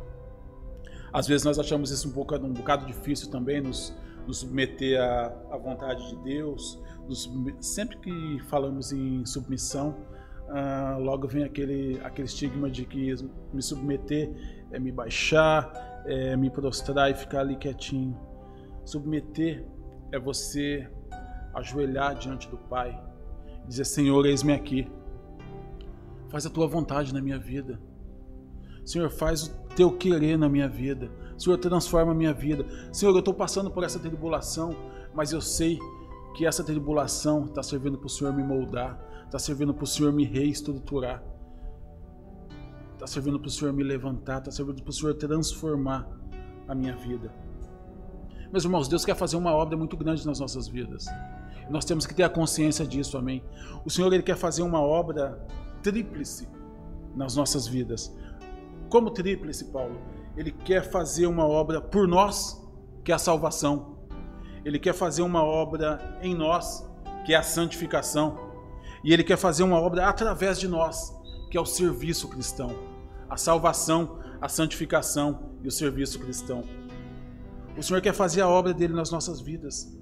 Às 1.12 1.27
vezes 1.27 1.44
nós 1.44 1.58
achamos 1.58 1.91
isso 1.91 2.08
um 2.08 2.12
pouco 2.12 2.36
um 2.36 2.53
bocado 2.53 2.86
difícil 2.86 3.29
também 3.32 3.62
nos, 3.62 3.96
nos 4.27 4.39
submeter 4.39 5.01
à, 5.01 5.27
à 5.51 5.58
vontade 5.58 6.08
de 6.10 6.15
Deus. 6.24 6.79
Nos, 7.08 7.29
sempre 7.60 7.98
que 7.98 8.39
falamos 8.48 8.91
em 8.91 9.25
submissão, 9.25 9.96
ah, 10.50 10.98
logo 11.00 11.27
vem 11.27 11.44
aquele, 11.44 12.00
aquele 12.03 12.27
estigma 12.27 12.70
de 12.70 12.86
que 12.86 13.13
me 13.53 13.62
submeter 13.62 14.32
é 14.72 14.79
me 14.79 14.91
baixar, 14.91 15.72
é 16.06 16.36
me 16.36 16.50
prostrar 16.50 17.10
e 17.12 17.13
ficar 17.13 17.41
ali 17.41 17.56
quietinho. 17.56 18.18
Submeter 18.86 19.65
é 20.12 20.20
você 20.20 20.89
ajoelhar 21.53 22.15
diante 22.15 22.50
do 22.50 22.58
Pai, 22.58 23.00
dizer: 23.68 23.86
Senhor, 23.86 24.25
eis-me 24.25 24.53
aqui, 24.53 24.88
faz 26.29 26.45
a 26.45 26.50
tua 26.50 26.67
vontade 26.67 27.13
na 27.13 27.21
minha 27.21 27.38
vida. 27.38 27.79
Senhor, 28.86 29.09
faz 29.09 29.43
o 29.43 29.51
teu 29.75 29.91
querer 29.91 30.38
na 30.38 30.50
minha 30.50 30.67
vida. 30.67 31.12
Senhor, 31.38 31.57
transforma 31.57 32.12
a 32.12 32.15
minha 32.15 32.33
vida. 32.33 32.65
Senhor, 32.91 33.12
eu 33.13 33.19
estou 33.19 33.33
passando 33.33 33.69
por 33.69 33.83
essa 33.83 34.00
tribulação, 34.00 34.75
mas 35.13 35.31
eu 35.31 35.41
sei 35.41 35.79
que 36.36 36.45
essa 36.45 36.63
tribulação 36.63 37.45
está 37.45 37.62
servindo 37.62 37.98
para 37.98 38.07
o 38.07 38.09
Senhor 38.09 38.33
me 38.33 38.43
moldar, 38.43 39.00
está 39.25 39.38
servindo 39.38 39.74
para 39.74 39.83
o 39.83 39.88
Senhor 39.88 40.12
me 40.12 40.24
reestruturar, 40.24 41.24
está 42.93 43.05
servindo 43.05 43.39
para 43.39 43.48
o 43.48 43.51
Senhor 43.51 43.74
me 43.74 43.83
levantar, 43.83 44.39
está 44.39 44.51
servindo 44.51 44.81
para 44.81 44.89
o 44.89 44.93
Senhor 44.93 45.13
transformar 45.15 46.07
a 46.67 46.75
minha 46.75 46.95
vida. 46.95 47.33
Meus 48.51 48.63
irmãos, 48.63 48.88
Deus 48.88 49.05
quer 49.05 49.15
fazer 49.15 49.38
uma 49.38 49.53
obra 49.53 49.77
muito 49.77 49.95
grande 49.95 50.25
nas 50.25 50.39
nossas 50.39 50.67
vidas. 50.67 51.05
Nós 51.69 51.86
temos 51.86 52.07
que 52.07 52.15
ter 52.15 52.24
a 52.24 52.29
consciência 52.29 52.86
disso, 52.86 53.17
amém? 53.17 53.43
O 53.86 53.89
Senhor 53.91 54.12
ele 54.12 54.24
quer 54.24 54.36
fazer 54.36 54.63
uma 54.63 54.81
obra 54.81 55.39
tríplice 55.81 56.48
nas 57.15 57.36
nossas 57.36 57.67
vidas. 57.67 58.15
Como 58.89 59.12
tríplice, 59.12 59.65
Paulo? 59.65 60.00
Ele 60.36 60.51
quer 60.51 60.89
fazer 60.89 61.27
uma 61.27 61.45
obra 61.45 61.81
por 61.81 62.07
nós, 62.07 62.65
que 63.03 63.12
é 63.12 63.15
a 63.15 63.19
salvação. 63.19 63.98
Ele 64.63 64.79
quer 64.79 64.93
fazer 64.93 65.21
uma 65.21 65.43
obra 65.43 66.17
em 66.21 66.33
nós, 66.33 66.88
que 67.25 67.33
é 67.33 67.38
a 67.38 67.43
santificação. 67.43 68.38
E 69.03 69.13
ele 69.13 69.24
quer 69.24 69.38
fazer 69.38 69.63
uma 69.63 69.79
obra 69.79 70.07
através 70.07 70.59
de 70.59 70.67
nós, 70.67 71.13
que 71.50 71.57
é 71.57 71.61
o 71.61 71.65
serviço 71.65 72.27
cristão. 72.27 72.75
A 73.29 73.37
salvação, 73.37 74.20
a 74.42 74.50
santificação 74.50 75.51
e 75.63 75.68
o 75.68 75.72
serviço 75.72 76.20
cristão. 76.20 76.63
O 77.77 77.83
Senhor 77.83 78.01
quer 78.01 78.13
fazer 78.13 78.42
a 78.42 78.48
obra 78.48 78.74
dele 78.74 78.94
nas 78.94 79.11
nossas 79.11 79.39
vidas. 79.39 79.96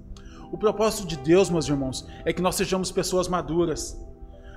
O 0.50 0.56
propósito 0.56 1.06
de 1.06 1.16
Deus, 1.16 1.50
meus 1.50 1.68
irmãos, 1.68 2.06
é 2.24 2.32
que 2.32 2.40
nós 2.40 2.54
sejamos 2.54 2.90
pessoas 2.90 3.28
maduras 3.28 4.00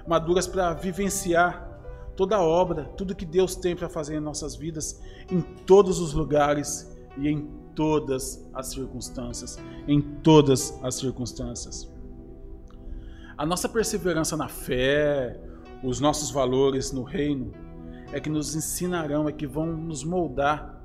maduras 0.08 0.48
para 0.48 0.74
vivenciar 0.74 1.70
toda 2.16 2.36
a 2.36 2.42
obra, 2.42 2.86
tudo 2.98 3.16
que 3.16 3.26
Deus 3.26 3.56
tem 3.56 3.76
para 3.76 3.90
fazer 3.90 4.16
em 4.16 4.20
nossas 4.20 4.56
vidas, 4.56 5.02
em 5.30 5.42
todos 5.42 6.00
os 6.00 6.14
lugares 6.14 6.96
e 7.18 7.28
em 7.28 7.48
todas 7.76 8.48
as 8.54 8.68
circunstâncias, 8.68 9.58
em 9.88 10.02
todas 10.02 10.78
as 10.84 10.96
circunstâncias. 10.96 11.90
A 13.38 13.46
nossa 13.46 13.68
perseverança 13.68 14.38
na 14.38 14.48
fé, 14.48 15.40
os 15.84 16.00
nossos 16.00 16.30
valores 16.30 16.92
no 16.92 17.04
reino, 17.04 17.52
é 18.14 18.20
que 18.20 18.30
nos 18.30 18.56
ensinarão, 18.56 19.28
é 19.28 19.32
que 19.32 19.48
vão 19.48 19.66
nos 19.66 20.04
moldar 20.04 20.82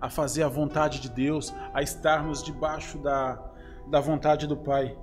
a 0.00 0.10
fazer 0.10 0.42
a 0.42 0.48
vontade 0.48 1.00
de 1.00 1.08
Deus, 1.08 1.54
a 1.72 1.82
estarmos 1.82 2.42
debaixo 2.42 2.98
da, 2.98 3.42
da 3.88 4.00
vontade 4.00 4.46
do 4.46 4.56
Pai. 4.56 4.96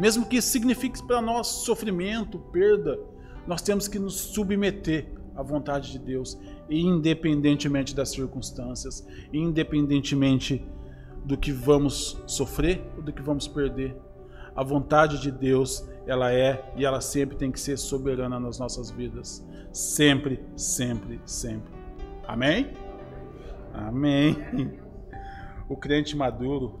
Mesmo 0.00 0.24
que 0.24 0.38
isso 0.38 0.48
signifique 0.48 1.06
para 1.06 1.20
nós 1.20 1.46
sofrimento, 1.46 2.38
perda, 2.38 2.98
nós 3.46 3.60
temos 3.60 3.86
que 3.86 3.98
nos 3.98 4.14
submeter 4.14 5.12
à 5.36 5.42
vontade 5.42 5.92
de 5.92 5.98
Deus, 5.98 6.40
independentemente 6.70 7.94
das 7.94 8.08
circunstâncias, 8.08 9.06
independentemente 9.30 10.66
do 11.22 11.36
que 11.36 11.52
vamos 11.52 12.18
sofrer 12.26 12.82
ou 12.96 13.02
do 13.02 13.12
que 13.12 13.20
vamos 13.20 13.46
perder. 13.46 13.94
A 14.56 14.64
vontade 14.64 15.20
de 15.20 15.30
Deus, 15.30 15.86
ela 16.06 16.32
é 16.32 16.72
e 16.76 16.84
ela 16.84 17.02
sempre 17.02 17.36
tem 17.36 17.52
que 17.52 17.60
ser 17.60 17.76
soberana 17.76 18.40
nas 18.40 18.58
nossas 18.58 18.90
vidas. 18.90 19.46
Sempre, 19.70 20.42
sempre, 20.56 21.20
sempre. 21.26 21.72
Amém? 22.26 22.72
Amém. 23.74 24.34
O 25.68 25.76
crente 25.76 26.16
maduro 26.16 26.80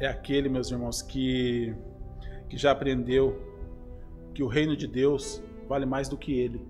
é 0.00 0.06
aquele, 0.06 0.48
meus 0.48 0.70
irmãos, 0.70 1.02
que, 1.02 1.74
que 2.50 2.58
já 2.58 2.72
aprendeu 2.72 3.40
que 4.34 4.42
o 4.42 4.48
reino 4.48 4.76
de 4.76 4.86
Deus 4.88 5.40
vale 5.68 5.86
mais 5.86 6.08
do 6.08 6.18
que 6.18 6.32
ele. 6.32 6.60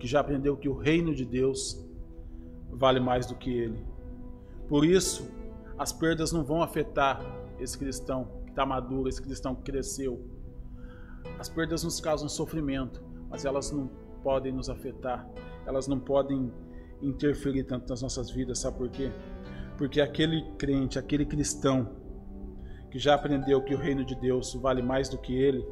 Que 0.00 0.06
já 0.06 0.20
aprendeu 0.20 0.56
que 0.56 0.68
o 0.68 0.74
reino 0.74 1.14
de 1.14 1.26
Deus 1.26 1.86
vale 2.70 2.98
mais 2.98 3.26
do 3.26 3.34
que 3.34 3.50
ele. 3.50 3.78
Por 4.66 4.84
isso, 4.84 5.30
as 5.78 5.92
perdas 5.92 6.32
não 6.32 6.42
vão 6.42 6.62
afetar 6.62 7.20
esse 7.60 7.76
cristão 7.76 8.28
que 8.44 8.50
está 8.50 8.64
maduro, 8.64 9.08
esse 9.08 9.20
cristão 9.20 9.54
que 9.54 9.62
cresceu. 9.62 10.24
As 11.38 11.50
perdas 11.50 11.84
nos 11.84 12.00
causam 12.00 12.28
sofrimento, 12.28 13.02
mas 13.28 13.44
elas 13.44 13.70
não 13.70 13.90
podem 14.22 14.52
nos 14.52 14.70
afetar, 14.70 15.28
elas 15.66 15.86
não 15.86 16.00
podem 16.00 16.50
interferir 17.02 17.64
tanto 17.64 17.88
nas 17.90 18.00
nossas 18.00 18.30
vidas, 18.30 18.58
sabe 18.58 18.78
por 18.78 18.88
quê? 18.88 19.12
Porque 19.76 20.00
aquele 20.00 20.42
crente, 20.56 20.98
aquele 20.98 21.26
cristão 21.26 21.97
que 22.90 22.98
já 22.98 23.14
aprendeu 23.14 23.62
que 23.62 23.74
o 23.74 23.78
reino 23.78 24.04
de 24.04 24.14
Deus 24.14 24.54
vale 24.54 24.82
mais 24.82 25.08
do 25.08 25.18
que 25.18 25.34
ele, 25.34 25.66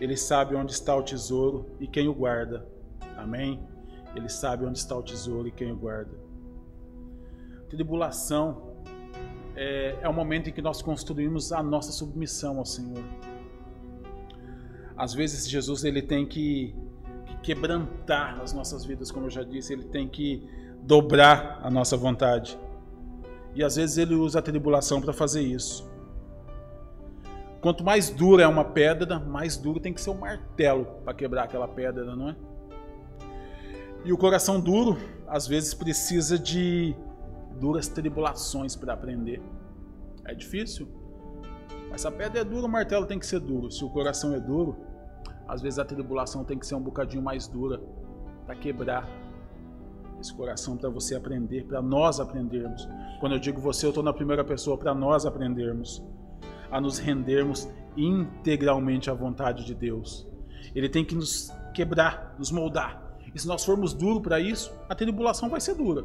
ele 0.00 0.16
sabe 0.16 0.54
onde 0.54 0.72
está 0.72 0.96
o 0.96 1.02
tesouro 1.02 1.66
e 1.78 1.86
quem 1.86 2.08
o 2.08 2.14
guarda. 2.14 2.66
Amém? 3.16 3.60
Ele 4.16 4.28
sabe 4.28 4.64
onde 4.64 4.78
está 4.78 4.96
o 4.96 5.02
tesouro 5.02 5.46
e 5.46 5.52
quem 5.52 5.70
o 5.70 5.76
guarda. 5.76 6.18
Tribulação 7.68 8.70
é, 9.54 9.98
é 10.00 10.08
o 10.08 10.12
momento 10.12 10.48
em 10.48 10.52
que 10.52 10.62
nós 10.62 10.80
construímos 10.80 11.52
a 11.52 11.62
nossa 11.62 11.92
submissão 11.92 12.58
ao 12.58 12.64
Senhor. 12.64 13.04
Às 14.96 15.12
vezes 15.12 15.48
Jesus 15.48 15.84
ele 15.84 16.00
tem 16.00 16.26
que, 16.26 16.74
que 17.26 17.36
quebrantar 17.38 18.40
as 18.40 18.52
nossas 18.52 18.84
vidas, 18.84 19.10
como 19.10 19.26
eu 19.26 19.30
já 19.30 19.42
disse, 19.42 19.72
ele 19.72 19.84
tem 19.84 20.08
que 20.08 20.48
dobrar 20.82 21.60
a 21.62 21.70
nossa 21.70 21.96
vontade. 21.96 22.58
E 23.54 23.62
às 23.62 23.76
vezes 23.76 23.98
ele 23.98 24.14
usa 24.14 24.38
a 24.38 24.42
tribulação 24.42 25.00
para 25.00 25.12
fazer 25.12 25.42
isso. 25.42 25.89
Quanto 27.60 27.84
mais 27.84 28.08
dura 28.08 28.42
é 28.42 28.46
uma 28.46 28.64
pedra, 28.64 29.18
mais 29.18 29.56
duro 29.56 29.78
tem 29.78 29.92
que 29.92 30.00
ser 30.00 30.10
um 30.10 30.18
martelo 30.18 30.86
para 31.04 31.12
quebrar 31.12 31.44
aquela 31.44 31.68
pedra, 31.68 32.16
não 32.16 32.30
é? 32.30 32.36
E 34.02 34.12
o 34.12 34.16
coração 34.16 34.58
duro, 34.58 34.96
às 35.28 35.46
vezes, 35.46 35.74
precisa 35.74 36.38
de 36.38 36.96
duras 37.60 37.86
tribulações 37.86 38.74
para 38.74 38.94
aprender. 38.94 39.42
É 40.24 40.34
difícil. 40.34 40.88
Mas 41.90 42.00
se 42.00 42.08
a 42.08 42.10
pedra 42.10 42.40
é 42.40 42.44
dura, 42.44 42.66
o 42.66 42.68
martelo 42.68 43.04
tem 43.04 43.18
que 43.18 43.26
ser 43.26 43.40
duro. 43.40 43.70
Se 43.70 43.84
o 43.84 43.90
coração 43.90 44.34
é 44.34 44.40
duro, 44.40 44.76
às 45.46 45.60
vezes 45.60 45.78
a 45.78 45.84
tribulação 45.84 46.44
tem 46.44 46.58
que 46.58 46.66
ser 46.66 46.76
um 46.76 46.80
bocadinho 46.80 47.22
mais 47.22 47.46
dura 47.46 47.78
para 48.46 48.54
quebrar 48.54 49.06
esse 50.18 50.32
coração 50.32 50.78
para 50.78 50.88
você 50.88 51.14
aprender, 51.14 51.64
para 51.64 51.82
nós 51.82 52.20
aprendermos. 52.20 52.88
Quando 53.18 53.34
eu 53.34 53.38
digo 53.38 53.60
você, 53.60 53.84
eu 53.84 53.90
estou 53.90 54.02
na 54.02 54.12
primeira 54.12 54.44
pessoa 54.44 54.78
para 54.78 54.94
nós 54.94 55.26
aprendermos 55.26 56.02
a 56.70 56.80
nos 56.80 56.98
rendermos 56.98 57.68
integralmente 57.96 59.10
à 59.10 59.14
vontade 59.14 59.64
de 59.64 59.74
Deus. 59.74 60.26
Ele 60.74 60.88
tem 60.88 61.04
que 61.04 61.14
nos 61.14 61.52
quebrar, 61.74 62.34
nos 62.38 62.50
moldar. 62.50 63.18
E 63.34 63.38
se 63.38 63.46
nós 63.46 63.64
formos 63.64 63.92
duros 63.92 64.22
para 64.22 64.40
isso, 64.40 64.72
a 64.88 64.94
tribulação 64.94 65.48
vai 65.48 65.60
ser 65.60 65.74
dura. 65.74 66.04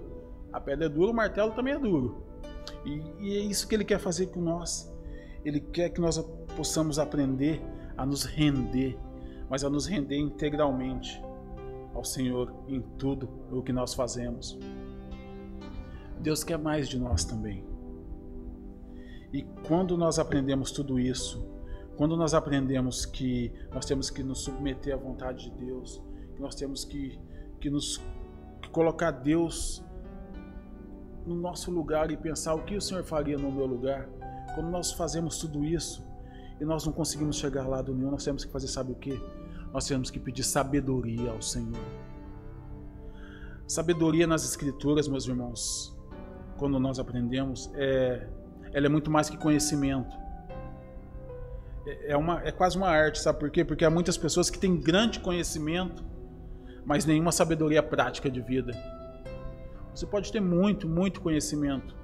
A 0.51 0.59
pedra 0.59 0.85
é 0.85 0.89
dura, 0.89 1.11
o 1.11 1.13
martelo 1.13 1.51
também 1.51 1.73
é 1.73 1.79
duro. 1.79 2.23
E, 2.85 3.01
e, 3.19 3.37
é 3.37 3.39
isso 3.39 3.67
que 3.67 3.75
ele 3.75 3.83
quer 3.83 3.99
fazer 3.99 4.27
com 4.27 4.41
nós. 4.41 4.91
Ele 5.43 5.59
quer 5.59 5.89
que 5.89 6.01
nós 6.01 6.17
possamos 6.55 6.97
aprender 6.97 7.61
a 7.97 8.05
nos 8.05 8.23
render, 8.23 8.97
mas 9.49 9.63
a 9.63 9.69
nos 9.69 9.85
render 9.85 10.17
integralmente 10.17 11.21
ao 11.93 12.03
Senhor 12.03 12.53
em 12.67 12.81
tudo 12.97 13.29
o 13.51 13.61
que 13.61 13.71
nós 13.71 13.93
fazemos. 13.93 14.57
Deus 16.19 16.43
quer 16.43 16.57
mais 16.57 16.87
de 16.89 16.97
nós 16.97 17.23
também. 17.23 17.63
E 19.35 19.43
quando 19.67 19.97
nós 19.97 20.17
aprendemos 20.17 20.71
tudo 20.71 20.97
isso, 20.97 21.45
quando 21.97 22.15
nós 22.15 22.33
aprendemos 22.33 23.05
que 23.05 23.51
nós 23.73 23.85
temos 23.85 24.09
que 24.09 24.23
nos 24.23 24.39
submeter 24.39 24.93
à 24.93 24.97
vontade 24.97 25.49
de 25.49 25.65
Deus, 25.65 26.01
que 26.33 26.41
nós 26.41 26.55
temos 26.55 26.85
que, 26.85 27.19
que 27.59 27.69
nos 27.69 28.01
que 28.61 28.69
colocar 28.69 29.11
Deus 29.11 29.83
no 31.25 31.35
nosso 31.35 31.69
lugar 31.69 32.11
e 32.11 32.15
pensar 32.15 32.55
o 32.55 32.63
que 32.63 32.77
o 32.77 32.81
Senhor 32.81 33.03
faria 33.03 33.37
no 33.37 33.51
meu 33.51 33.65
lugar, 33.65 34.07
quando 34.53 34.69
nós 34.69 34.93
fazemos 34.93 35.37
tudo 35.37 35.65
isso 35.65 36.01
e 36.61 36.63
nós 36.63 36.85
não 36.85 36.93
conseguimos 36.93 37.35
chegar 37.35 37.67
lá 37.67 37.81
do 37.81 37.93
nenhum, 37.93 38.11
nós 38.11 38.23
temos 38.23 38.45
que 38.45 38.51
fazer, 38.53 38.69
sabe 38.69 38.93
o 38.93 38.95
que? 38.95 39.21
Nós 39.73 39.85
temos 39.85 40.09
que 40.09 40.17
pedir 40.17 40.45
sabedoria 40.45 41.31
ao 41.31 41.41
Senhor. 41.41 41.83
Sabedoria 43.67 44.27
nas 44.27 44.45
Escrituras, 44.45 45.09
meus 45.09 45.27
irmãos, 45.27 45.93
quando 46.57 46.79
nós 46.79 46.99
aprendemos, 46.99 47.69
é, 47.75 48.29
ela 48.75 48.87
é 48.87 48.89
muito 48.89 49.09
mais 49.09 49.29
que 49.29 49.37
conhecimento. 49.37 50.17
É, 51.87 52.11
é, 52.11 52.17
uma, 52.17 52.41
é 52.43 52.51
quase 52.51 52.75
uma 52.75 52.89
arte, 52.89 53.19
sabe 53.19 53.39
por 53.39 53.49
quê? 53.49 53.63
Porque 53.63 53.85
há 53.85 53.89
muitas 53.89 54.17
pessoas 54.17 54.49
que 54.49 54.59
têm 54.59 54.75
grande 54.75 55.21
conhecimento, 55.21 56.03
mas 56.85 57.05
nenhuma 57.05 57.31
sabedoria 57.31 57.81
prática 57.81 58.29
de 58.29 58.41
vida. 58.41 58.73
Você 59.93 60.05
pode 60.05 60.29
ter 60.29 60.41
muito, 60.41 60.89
muito 60.89 61.21
conhecimento, 61.21 61.95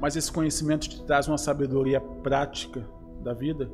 mas 0.00 0.14
esse 0.14 0.30
conhecimento 0.30 0.88
te 0.88 1.02
traz 1.02 1.26
uma 1.26 1.38
sabedoria 1.38 2.00
prática 2.00 2.88
da 3.24 3.34
vida. 3.34 3.68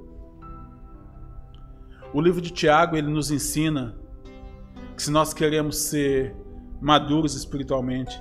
O 2.14 2.21
livro 2.21 2.40
de 2.40 2.51
Tiago 2.51 2.97
ele 2.97 3.11
nos 3.11 3.31
ensina 3.31 3.95
que 4.97 5.03
se 5.03 5.11
nós 5.11 5.35
queremos 5.35 5.77
ser 5.77 6.35
maduros 6.81 7.35
espiritualmente, 7.35 8.19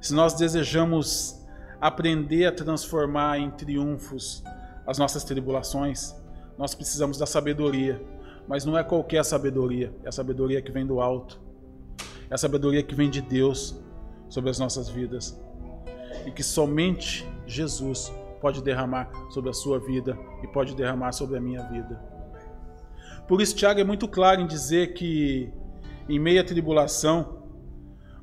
se 0.00 0.14
nós 0.14 0.34
desejamos 0.34 1.44
aprender 1.80 2.46
a 2.46 2.52
transformar 2.52 3.38
em 3.38 3.50
triunfos 3.50 4.42
as 4.86 4.98
nossas 4.98 5.24
tribulações, 5.24 6.14
nós 6.56 6.74
precisamos 6.74 7.18
da 7.18 7.26
sabedoria. 7.26 8.00
Mas 8.48 8.64
não 8.64 8.78
é 8.78 8.84
qualquer 8.84 9.24
sabedoria, 9.24 9.92
é 10.04 10.08
a 10.08 10.12
sabedoria 10.12 10.62
que 10.62 10.70
vem 10.70 10.86
do 10.86 11.00
alto. 11.00 11.40
É 12.30 12.34
a 12.34 12.38
sabedoria 12.38 12.82
que 12.82 12.94
vem 12.94 13.10
de 13.10 13.20
Deus 13.20 13.76
sobre 14.28 14.50
as 14.50 14.58
nossas 14.58 14.88
vidas. 14.88 15.40
E 16.24 16.30
que 16.30 16.42
somente 16.42 17.28
Jesus 17.46 18.12
pode 18.40 18.62
derramar 18.62 19.10
sobre 19.30 19.50
a 19.50 19.52
sua 19.52 19.78
vida 19.80 20.16
e 20.42 20.46
pode 20.46 20.74
derramar 20.74 21.12
sobre 21.12 21.36
a 21.36 21.40
minha 21.40 21.62
vida. 21.64 22.00
Por 23.26 23.40
isso, 23.40 23.56
Tiago 23.56 23.80
é 23.80 23.84
muito 23.84 24.06
claro 24.06 24.40
em 24.40 24.46
dizer 24.46 24.94
que 24.94 25.52
em 26.08 26.18
meio 26.18 26.40
à 26.40 26.44
tribulação, 26.44 27.42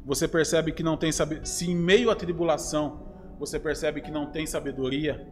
você 0.05 0.27
percebe 0.27 0.71
que 0.71 0.83
não 0.83 0.95
tem 0.95 1.11
sabedoria. 1.11 1.45
Se 1.45 1.69
em 1.69 1.75
meio 1.75 2.09
à 2.09 2.15
tribulação 2.15 3.12
você 3.39 3.59
percebe 3.59 4.01
que 4.01 4.11
não 4.11 4.27
tem 4.27 4.45
sabedoria, 4.45 5.27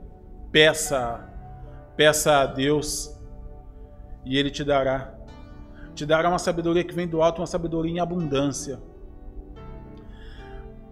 peça, 0.52 1.28
peça 1.96 2.40
a 2.40 2.46
Deus 2.46 3.18
e 4.26 4.38
Ele 4.38 4.50
te 4.50 4.64
dará. 4.64 5.16
Te 5.94 6.06
dará 6.06 6.30
uma 6.30 6.40
sabedoria 6.40 6.84
que 6.84 6.94
vem 6.94 7.08
do 7.08 7.22
alto, 7.22 7.42
uma 7.42 7.48
sabedoria 7.48 7.92
em 7.92 8.00
abundância. 8.00 8.80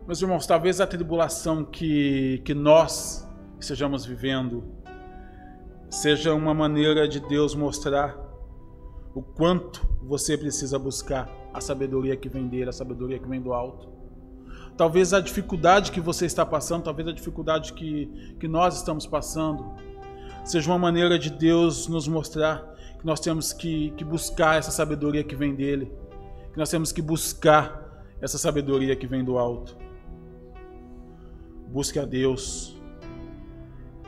Meus 0.06 0.22
irmãos, 0.22 0.48
talvez 0.48 0.82
a 0.82 0.88
tribulação 0.88 1.63
que, 1.63 2.41
que 2.43 2.54
nós 2.54 3.28
estejamos 3.60 4.06
vivendo 4.06 4.63
seja 5.89 6.34
uma 6.34 6.54
maneira 6.54 7.08
de 7.08 7.19
Deus 7.19 7.56
mostrar 7.56 8.17
o 9.13 9.22
quanto 9.22 9.88
você 10.02 10.38
precisa 10.38 10.78
buscar 10.80 11.30
a 11.54 11.60
sabedoria 11.62 12.15
que 12.15 12.30
vem 12.30 12.48
dele, 12.48 12.69
a 12.69 12.74
sabedoria 12.74 13.19
que 13.19 13.28
vem 13.28 13.41
do 13.41 13.54
alto. 13.54 13.99
Talvez 14.80 15.13
a 15.13 15.20
dificuldade 15.20 15.92
que 15.92 16.00
você 16.00 16.26
está 16.26 16.46
passando, 16.46 16.84
talvez 16.84 17.06
a 17.06 17.12
dificuldade 17.12 17.74
que, 17.74 18.36
que 18.39 18.48
nós 18.48 18.78
estamos 18.78 19.06
passando, 19.06 19.74
seja 20.46 20.72
uma 20.72 20.80
maneira 20.80 21.20
de 21.20 21.30
Deus 21.30 21.86
nos 21.89 22.08
mostrar 22.08 22.78
que 22.98 23.06
nós 23.06 23.20
temos 23.20 23.52
que, 23.52 23.92
que 23.98 24.06
buscar 24.06 24.58
essa 24.58 24.72
sabedoria 24.72 25.22
que 25.22 25.36
vem 25.36 25.54
dele, 25.54 25.92
que 26.54 26.58
nós 26.58 26.70
temos 26.70 26.94
que 26.94 27.02
buscar 27.02 28.06
essa 28.22 28.38
sabedoria 28.38 28.96
que 28.96 29.06
vem 29.06 29.22
do 29.22 29.38
alto. 29.38 29.76
Busque 31.68 32.00
a 32.00 32.06
Deus, 32.06 32.82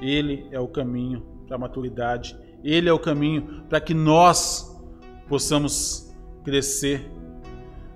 Ele 0.01 0.47
é 0.53 0.59
o 0.61 0.69
caminho 0.69 1.21
para 1.47 1.57
a 1.57 1.59
maturidade, 1.59 2.39
Ele 2.63 2.87
é 2.87 2.93
o 2.93 2.99
caminho 2.99 3.65
para 3.67 3.81
que 3.81 3.93
nós 3.93 4.73
possamos 5.27 6.15
crescer 6.45 7.11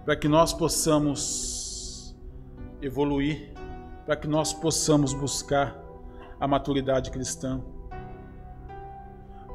para 0.06 0.16
que 0.16 0.28
nós 0.28 0.54
possamos 0.54 1.55
evoluir, 2.82 3.54
para 4.06 4.16
que 4.16 4.28
nós 4.28 4.54
possamos 4.54 5.14
buscar 5.14 5.80
a 6.40 6.48
maturidade 6.48 7.12
cristã. 7.12 7.62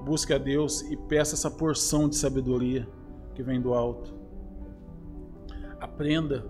Busque 0.04 0.32
a 0.32 0.38
Deus 0.38 0.82
e 0.82 0.96
peça 0.96 1.34
essa 1.34 1.50
porção 1.50 2.08
de 2.08 2.16
sabedoria 2.16 2.88
que 3.34 3.42
vem 3.42 3.60
do 3.60 3.74
alto. 3.74 4.14
Aprenda 5.78 6.44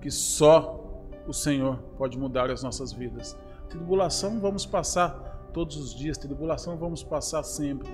que 0.00 0.10
só 0.10 0.80
o 1.26 1.32
Senhor 1.32 1.76
pode 1.96 2.18
mudar 2.18 2.50
as 2.50 2.62
nossas 2.62 2.92
vidas. 2.92 3.36
Tribulação 3.68 4.40
vamos 4.40 4.66
passar 4.66 5.48
todos 5.52 5.76
os 5.76 5.94
dias, 5.94 6.18
tribulação 6.18 6.76
vamos 6.76 7.02
passar 7.02 7.42
sempre. 7.42 7.88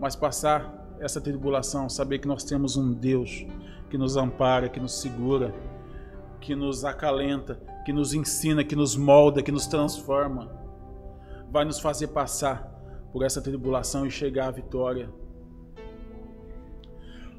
Mas 0.00 0.14
passar 0.14 0.96
essa 1.00 1.20
tribulação, 1.20 1.88
saber 1.88 2.18
que 2.18 2.28
nós 2.28 2.44
temos 2.44 2.76
um 2.76 2.92
Deus 2.92 3.46
que 3.88 3.96
nos 3.96 4.16
ampara, 4.16 4.68
que 4.68 4.80
nos 4.80 5.00
segura, 5.00 5.54
que 6.40 6.54
nos 6.54 6.84
acalenta, 6.84 7.60
que 7.84 7.92
nos 7.92 8.14
ensina, 8.14 8.64
que 8.64 8.76
nos 8.76 8.96
molda, 8.96 9.42
que 9.42 9.52
nos 9.52 9.66
transforma, 9.66 10.50
vai 11.50 11.64
nos 11.64 11.80
fazer 11.80 12.08
passar 12.08 12.78
por 13.12 13.24
essa 13.24 13.40
tribulação 13.40 14.06
e 14.06 14.10
chegar 14.10 14.48
à 14.48 14.50
vitória. 14.50 15.10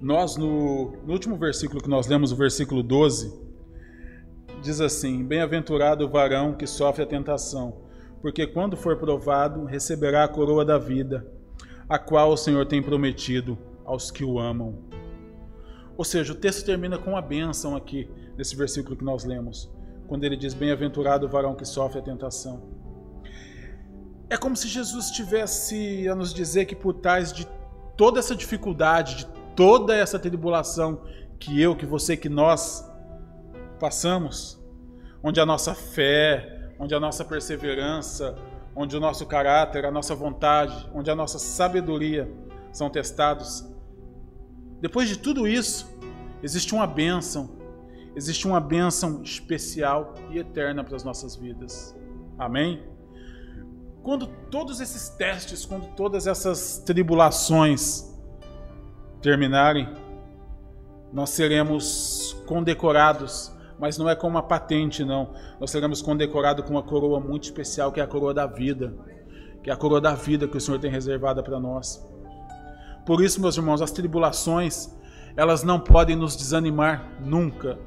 Nós, 0.02 0.38
no, 0.38 0.94
no 1.06 1.14
último 1.14 1.38
versículo 1.38 1.82
que 1.82 1.90
nós 1.90 2.08
lemos, 2.08 2.32
o 2.32 2.36
versículo 2.36 2.82
12, 2.82 3.38
diz 4.62 4.80
assim: 4.80 5.26
Bem-aventurado 5.26 6.06
o 6.06 6.10
varão 6.10 6.54
que 6.54 6.66
sofre 6.66 7.04
a 7.04 7.08
tentação, 7.08 7.82
porque 8.22 8.48
quando 8.48 8.78
for 8.78 8.98
provado, 8.98 9.66
receberá 9.66 10.24
a 10.24 10.28
coroa 10.28 10.64
da 10.64 10.78
vida, 10.78 11.30
a 11.88 12.00
qual 12.00 12.32
o 12.32 12.38
Senhor 12.38 12.66
tem 12.66 12.82
prometido 12.82 13.58
aos 13.86 14.10
que 14.10 14.24
o 14.24 14.40
amam. 14.40 14.90
Ou 15.98 16.06
seja, 16.06 16.32
o 16.32 16.36
texto 16.36 16.66
termina 16.66 16.98
com 16.98 17.12
uma 17.12 17.22
bênção 17.22 17.76
aqui, 17.76 18.10
nesse 18.40 18.56
versículo 18.56 18.96
que 18.96 19.04
nós 19.04 19.26
lemos, 19.26 19.70
quando 20.08 20.24
ele 20.24 20.38
diz: 20.38 20.54
Bem-aventurado 20.54 21.26
o 21.26 21.30
varão 21.30 21.54
que 21.54 21.66
sofre 21.66 22.00
a 22.00 22.02
tentação. 22.02 22.64
É 24.30 24.38
como 24.38 24.56
se 24.56 24.70
Jesus 24.70 25.08
estivesse 25.08 26.08
a 26.08 26.16
nos 26.16 26.34
dizer 26.34 26.66
que 26.66 26.76
por 26.76 26.94
trás 26.94 27.34
de 27.34 27.46
toda 27.98 28.18
essa 28.18 28.34
dificuldade, 28.34 29.18
de 29.18 29.26
toda 29.58 29.94
essa 29.94 30.18
tribulação 30.18 31.04
que 31.38 31.62
eu, 31.62 31.76
que 31.76 31.86
você, 31.86 32.16
que 32.16 32.30
nós 32.30 32.90
passamos, 33.78 34.58
onde 35.22 35.42
a 35.42 35.46
nossa 35.46 35.76
fé, 35.76 36.72
onde 36.80 36.96
a 36.96 37.00
nossa 37.00 37.26
perseverança, 37.26 38.38
onde 38.74 38.96
o 38.96 39.02
nosso 39.02 39.26
caráter, 39.26 39.84
a 39.84 39.92
nossa 39.92 40.16
vontade, 40.16 40.90
onde 40.94 41.12
a 41.12 41.16
nossa 41.16 41.38
sabedoria 41.40 42.32
são 42.72 42.90
testados, 42.90 43.68
depois 44.80 45.10
de 45.10 45.18
tudo 45.18 45.46
isso, 45.46 45.90
existe 46.42 46.74
uma 46.74 46.88
bênção, 46.88 47.59
existe 48.16 48.48
uma 48.48 48.60
bênção 48.60 49.22
especial 49.22 50.14
e 50.32 50.40
eterna 50.40 50.84
para 50.84 50.96
as 50.96 51.04
nossas 51.04 51.36
vidas. 51.36 51.96
Amém? 52.38 52.84
Quando 54.02 54.28
todos 54.50 54.80
esses 54.80 55.10
testes, 55.10 55.66
quando 55.66 55.88
todas 55.96 56.26
essas 56.26 56.80
tribulações 56.86 58.10
terminarem, 59.22 59.90
nós 61.12 61.32
seremos 61.32 62.36
condecorados, 62.46 63.52
mas 63.80 63.98
não 63.98 64.10
é 64.10 64.16
com 64.16 64.28
uma 64.28 64.44
patente, 64.44 65.04
não. 65.04 65.34
Nós 65.60 65.72
seremos 65.72 66.02
condecorados 66.02 66.66
com 66.66 66.72
uma 66.72 66.84
coroa 66.84 67.20
muito 67.20 67.44
especial, 67.44 67.92
que 67.92 68.00
é 68.00 68.04
a 68.04 68.08
coroa 68.08 68.34
da 68.34 68.46
vida, 68.46 68.94
que 69.64 69.70
é 69.70 69.74
a 69.74 69.78
coroa 69.78 70.00
da 70.00 70.14
vida 70.14 70.48
que 70.48 70.58
o 70.58 70.62
Senhor 70.62 70.80
tem 70.80 70.90
reservada 70.90 71.44
para 71.44 71.60
nós. 71.60 72.04
Por 73.06 73.22
isso, 73.24 73.42
meus 73.42 73.58
irmãos, 73.58 73.82
as 73.82 73.92
tribulações, 73.92 74.96
elas 75.36 75.64
não 75.64 75.80
podem 75.80 76.16
nos 76.16 76.36
desanimar 76.36 77.18
nunca, 77.20 77.78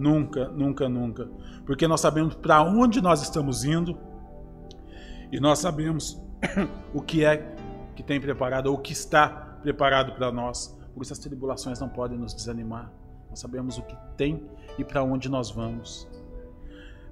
nunca, 0.00 0.48
nunca, 0.48 0.88
nunca. 0.88 1.28
Porque 1.66 1.86
nós 1.86 2.00
sabemos 2.00 2.34
para 2.34 2.62
onde 2.62 3.00
nós 3.00 3.22
estamos 3.22 3.64
indo 3.64 3.96
e 5.30 5.38
nós 5.38 5.58
sabemos 5.58 6.20
o 6.94 7.00
que 7.02 7.24
é 7.24 7.54
que 7.94 8.02
tem 8.02 8.20
preparado, 8.20 8.66
ou 8.66 8.76
o 8.76 8.78
que 8.78 8.92
está 8.92 9.28
preparado 9.62 10.12
para 10.12 10.32
nós. 10.32 10.76
Por 10.94 11.02
isso 11.02 11.12
as 11.12 11.18
tribulações 11.18 11.78
não 11.78 11.88
podem 11.88 12.18
nos 12.18 12.34
desanimar. 12.34 12.90
Nós 13.28 13.38
sabemos 13.38 13.78
o 13.78 13.82
que 13.82 13.96
tem 14.16 14.42
e 14.78 14.84
para 14.84 15.02
onde 15.02 15.28
nós 15.28 15.50
vamos. 15.50 16.08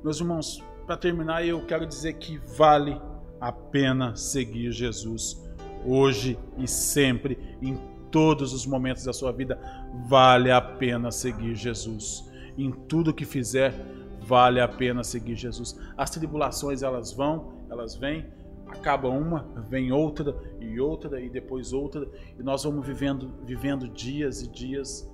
Meus 0.03 0.19
irmãos, 0.19 0.65
para 0.87 0.97
terminar, 0.97 1.45
eu 1.45 1.65
quero 1.67 1.87
dizer 1.87 2.15
que 2.15 2.39
vale 2.57 3.01
a 3.41 3.53
pena 3.53 4.17
seguir 4.17 4.73
Jesus. 4.73 5.45
Hoje 5.87 6.39
e 6.57 6.67
sempre, 6.67 7.57
em 7.63 7.79
todos 8.11 8.53
os 8.53 8.67
momentos 8.67 9.05
da 9.05 9.13
sua 9.13 9.31
vida, 9.33 9.61
vale 10.09 10.51
a 10.51 10.61
pena 10.61 11.11
seguir 11.11 11.55
Jesus. 11.55 12.28
Em 12.59 12.73
tudo 12.73 13.15
que 13.15 13.25
fizer, 13.25 13.73
vale 14.21 14.61
a 14.61 14.69
pena 14.69 15.03
seguir 15.03 15.37
Jesus. 15.37 15.79
As 15.97 16.11
tribulações 16.11 16.83
elas 16.83 17.13
vão, 17.13 17.53
elas 17.71 17.95
vêm, 17.95 18.27
acaba 18.67 19.09
uma, 19.09 19.47
vem 19.69 19.93
outra 19.93 20.37
e 20.61 20.79
outra 20.79 21.21
e 21.21 21.31
depois 21.31 21.73
outra, 21.73 22.07
e 22.39 22.43
nós 22.43 22.65
vamos 22.65 22.87
vivendo, 22.87 23.33
vivendo 23.45 23.89
dias 23.89 24.43
e 24.43 24.49
dias, 24.49 25.09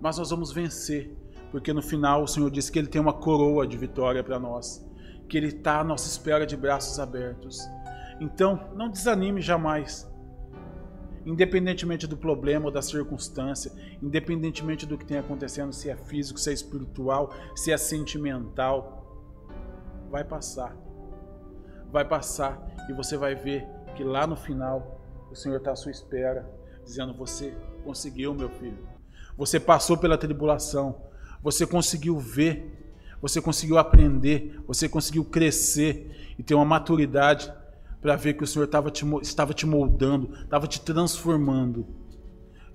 mas 0.00 0.16
nós 0.18 0.30
vamos 0.30 0.52
vencer, 0.52 1.14
porque 1.50 1.72
no 1.72 1.82
final 1.82 2.22
o 2.22 2.26
Senhor 2.28 2.50
disse 2.50 2.72
que 2.72 2.78
Ele 2.78 2.88
tem 2.88 3.00
uma 3.00 3.12
coroa 3.12 3.66
de 3.66 3.76
vitória 3.76 4.22
para 4.22 4.38
nós, 4.38 4.88
que 5.28 5.36
Ele 5.36 5.48
está 5.48 5.80
à 5.80 5.84
nossa 5.84 6.08
espera 6.08 6.46
de 6.46 6.56
braços 6.56 6.98
abertos. 6.98 7.60
Então, 8.20 8.70
não 8.74 8.88
desanime 8.88 9.42
jamais. 9.42 10.10
Independentemente 11.26 12.06
do 12.06 12.16
problema 12.16 12.66
ou 12.66 12.70
da 12.70 12.80
circunstância, 12.80 13.72
independentemente 14.00 14.86
do 14.86 14.96
que 14.96 15.04
tem 15.04 15.18
acontecendo, 15.18 15.72
se 15.72 15.90
é 15.90 15.96
físico, 15.96 16.38
se 16.38 16.50
é 16.50 16.52
espiritual, 16.52 17.34
se 17.56 17.72
é 17.72 17.76
sentimental, 17.76 19.04
vai 20.08 20.22
passar. 20.22 20.76
Vai 21.90 22.04
passar 22.04 22.64
e 22.88 22.92
você 22.92 23.16
vai 23.16 23.34
ver 23.34 23.66
que 23.96 24.04
lá 24.04 24.24
no 24.24 24.36
final 24.36 25.00
o 25.28 25.34
Senhor 25.34 25.56
está 25.56 25.72
à 25.72 25.76
sua 25.76 25.90
espera, 25.90 26.48
dizendo: 26.84 27.12
Você 27.14 27.56
conseguiu, 27.82 28.32
meu 28.32 28.48
filho. 28.48 28.78
Você 29.36 29.58
passou 29.58 29.98
pela 29.98 30.16
tribulação. 30.16 31.02
Você 31.42 31.66
conseguiu 31.66 32.18
ver. 32.20 32.94
Você 33.20 33.40
conseguiu 33.40 33.78
aprender. 33.78 34.60
Você 34.68 34.88
conseguiu 34.88 35.24
crescer 35.24 36.34
e 36.38 36.42
ter 36.44 36.54
uma 36.54 36.64
maturidade 36.64 37.52
para 38.06 38.14
ver 38.14 38.34
que 38.34 38.44
o 38.44 38.46
Senhor 38.46 38.66
estava 38.66 38.88
te, 38.88 39.04
estava 39.20 39.52
te 39.52 39.66
moldando, 39.66 40.32
estava 40.44 40.68
te 40.68 40.80
transformando. 40.80 41.84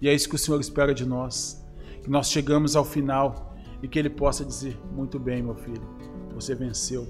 E 0.02 0.10
é 0.10 0.14
isso 0.14 0.28
que 0.28 0.36
o 0.36 0.38
Senhor 0.38 0.60
espera 0.60 0.94
de 0.94 1.06
nós. 1.06 1.66
Que 2.04 2.10
nós 2.10 2.30
chegamos 2.30 2.76
ao 2.76 2.84
final 2.84 3.56
e 3.82 3.88
que 3.88 3.98
Ele 3.98 4.10
possa 4.10 4.44
dizer: 4.44 4.78
Muito 4.94 5.18
bem, 5.18 5.42
meu 5.42 5.56
filho, 5.56 5.88
você 6.36 6.54
venceu 6.54 7.08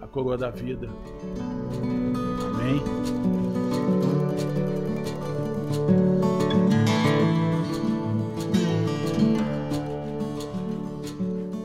a 0.00 0.06
coroa 0.06 0.38
da 0.38 0.48
vida. 0.48 0.88
Amém. 2.54 2.82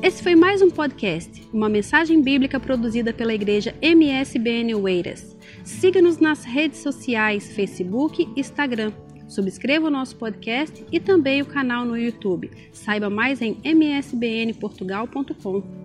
Esse 0.01 0.21
foi 0.21 0.35
mais 0.35 0.61
um 0.61 0.69
podcast, 0.69 1.47
uma 1.53 1.69
mensagem 1.69 2.21
bíblica 2.21 2.59
produzida 2.59 3.13
pela 3.13 3.33
igreja 3.33 3.73
MSBN 3.81 4.75
Oeiras. 4.75 5.33
Siga-nos 5.63 6.17
nas 6.17 6.43
redes 6.43 6.79
sociais, 6.79 7.53
Facebook 7.53 8.27
e 8.35 8.39
Instagram. 8.39 8.91
Subscreva 9.27 9.87
o 9.87 9.91
nosso 9.91 10.15
podcast 10.17 10.85
e 10.91 10.99
também 10.99 11.41
o 11.41 11.45
canal 11.45 11.85
no 11.85 11.97
YouTube. 11.97 12.51
Saiba 12.71 13.09
mais 13.09 13.41
em 13.41 13.57
msbnportugal.com. 13.63 15.82